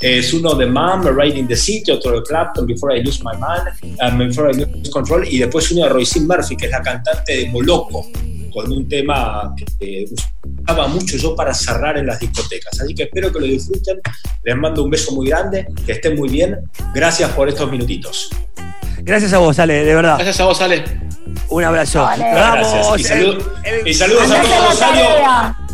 Es 0.00 0.32
uno 0.32 0.54
de 0.54 0.66
Mom, 0.66 1.06
Right 1.06 1.36
in 1.36 1.46
the 1.46 1.56
City, 1.56 1.90
otro 1.90 2.20
de 2.20 2.22
Clapton, 2.22 2.66
Before 2.66 2.96
I 2.96 3.02
Lose 3.02 3.22
My 3.22 3.32
Mind, 3.36 4.00
um, 4.00 4.18
Before 4.18 4.50
I 4.50 4.56
Lose 4.56 4.90
Control, 4.90 5.26
y 5.28 5.38
después 5.38 5.70
uno 5.70 5.84
de 5.84 5.90
Roisin 5.90 6.26
Murphy, 6.26 6.56
que 6.56 6.66
es 6.66 6.70
la 6.70 6.82
cantante 6.82 7.36
de 7.36 7.48
Moloco, 7.50 8.06
con 8.54 8.70
un 8.70 8.88
tema 8.88 9.52
que 9.78 10.06
usaba 10.62 10.86
mucho 10.86 11.16
yo 11.16 11.34
para 11.34 11.52
cerrar 11.52 11.98
en 11.98 12.06
las 12.06 12.20
discotecas. 12.20 12.80
Así 12.80 12.94
que 12.94 13.02
espero 13.02 13.32
que 13.32 13.40
lo 13.40 13.46
disfruten. 13.46 14.00
Les 14.44 14.56
mando 14.56 14.84
un 14.84 14.90
beso 14.90 15.12
muy 15.12 15.28
grande, 15.28 15.66
que 15.84 15.92
estén 15.92 16.16
muy 16.16 16.28
bien. 16.28 16.60
Gracias 16.94 17.30
por 17.32 17.48
estos 17.48 17.70
minutitos. 17.70 18.30
Gracias 18.98 19.32
a 19.32 19.38
vos, 19.38 19.58
Ale, 19.58 19.84
de 19.84 19.94
verdad. 19.94 20.14
Gracias 20.14 20.40
a 20.40 20.44
vos, 20.44 20.60
Ale. 20.60 20.84
Un 21.48 21.64
abrazo. 21.64 22.08
Gracias. 22.16 22.86
Y, 23.84 23.92
saludos 23.92 24.30
a 24.30 24.40
todos 24.40 24.70
Rosario. 24.70 25.04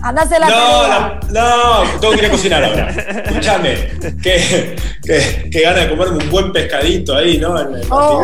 Andás 0.02 0.30
la 0.30 0.48
no, 0.48 1.20
no, 1.30 2.00
tengo 2.00 2.14
que 2.14 2.20
ir 2.20 2.26
a 2.26 2.30
cocinar 2.30 2.64
ahora. 2.64 2.88
Escúchame, 2.88 3.76
que, 4.22 4.76
que, 5.04 5.50
que, 5.50 5.60
gana 5.60 5.80
de 5.80 5.90
comerme 5.90 6.24
un 6.24 6.30
buen 6.30 6.52
pescadito 6.52 7.14
ahí, 7.14 7.36
¿no? 7.36 7.60
En, 7.60 7.72
la 7.72 7.80
oh. 7.90 8.22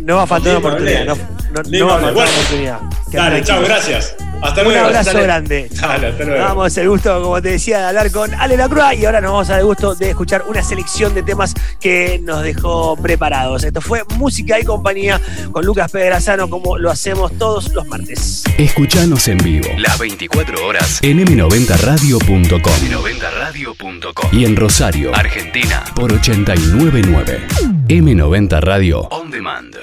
No 0.00 0.16
va 0.16 0.22
a 0.22 0.26
faltar 0.28 0.56
una 0.56 0.68
oportunidad. 0.68 1.04
No, 1.06 1.16
no, 1.52 1.86
va 1.86 1.96
a 1.96 2.00
faltar 2.00 2.14
una 2.14 2.30
oportunidad. 2.30 2.80
Dale, 3.12 3.44
chao, 3.44 3.62
gracias. 3.62 4.16
Hasta 4.42 4.62
luego. 4.64 4.80
Un 4.80 4.86
abrazo 4.86 5.22
grande. 5.22 5.68
Dale, 5.70 6.06
hasta 6.08 6.24
luego. 6.24 6.44
Vamos 6.44 6.76
el 6.76 6.88
gusto, 6.88 7.22
como 7.22 7.40
te 7.40 7.50
decía, 7.50 7.78
de 7.78 7.84
hablar 7.86 8.10
con 8.10 8.34
Ale 8.34 8.56
Lacrua 8.56 8.94
y 8.94 9.04
ahora 9.04 9.20
nos 9.20 9.32
vamos 9.32 9.48
a 9.48 9.52
dar 9.52 9.60
el 9.60 9.66
gusto 9.66 9.94
de 9.94 10.10
escuchar 10.10 10.44
una 10.48 10.62
selección 10.62 11.14
de 11.14 11.22
temas 11.22 11.54
que 11.80 12.20
nos 12.22 12.42
dejó 12.42 12.96
preparados. 12.96 13.64
Esto 13.64 13.80
fue 13.80 14.02
Música 14.16 14.58
y 14.58 14.64
Compañía 14.64 15.20
con 15.52 15.64
Lucas 15.64 15.90
Pedrazano, 15.90 16.48
como 16.48 16.76
lo 16.76 16.90
hacemos 16.90 17.36
todos 17.38 17.72
los 17.72 17.86
martes. 17.86 18.42
Escuchanos 18.58 19.28
en 19.28 19.38
vivo 19.38 19.68
las 19.78 19.98
24 19.98 20.66
horas 20.66 20.98
en 21.02 21.24
m90radio.com 21.24 22.72
m90radio.com 22.72 24.28
y 24.32 24.44
en 24.44 24.56
Rosario, 24.56 25.14
Argentina, 25.14 25.84
por 25.94 26.12
899. 26.12 27.46
M90 27.88 28.60
Radio 28.60 29.00
On 29.10 29.30
Demand. 29.30 29.76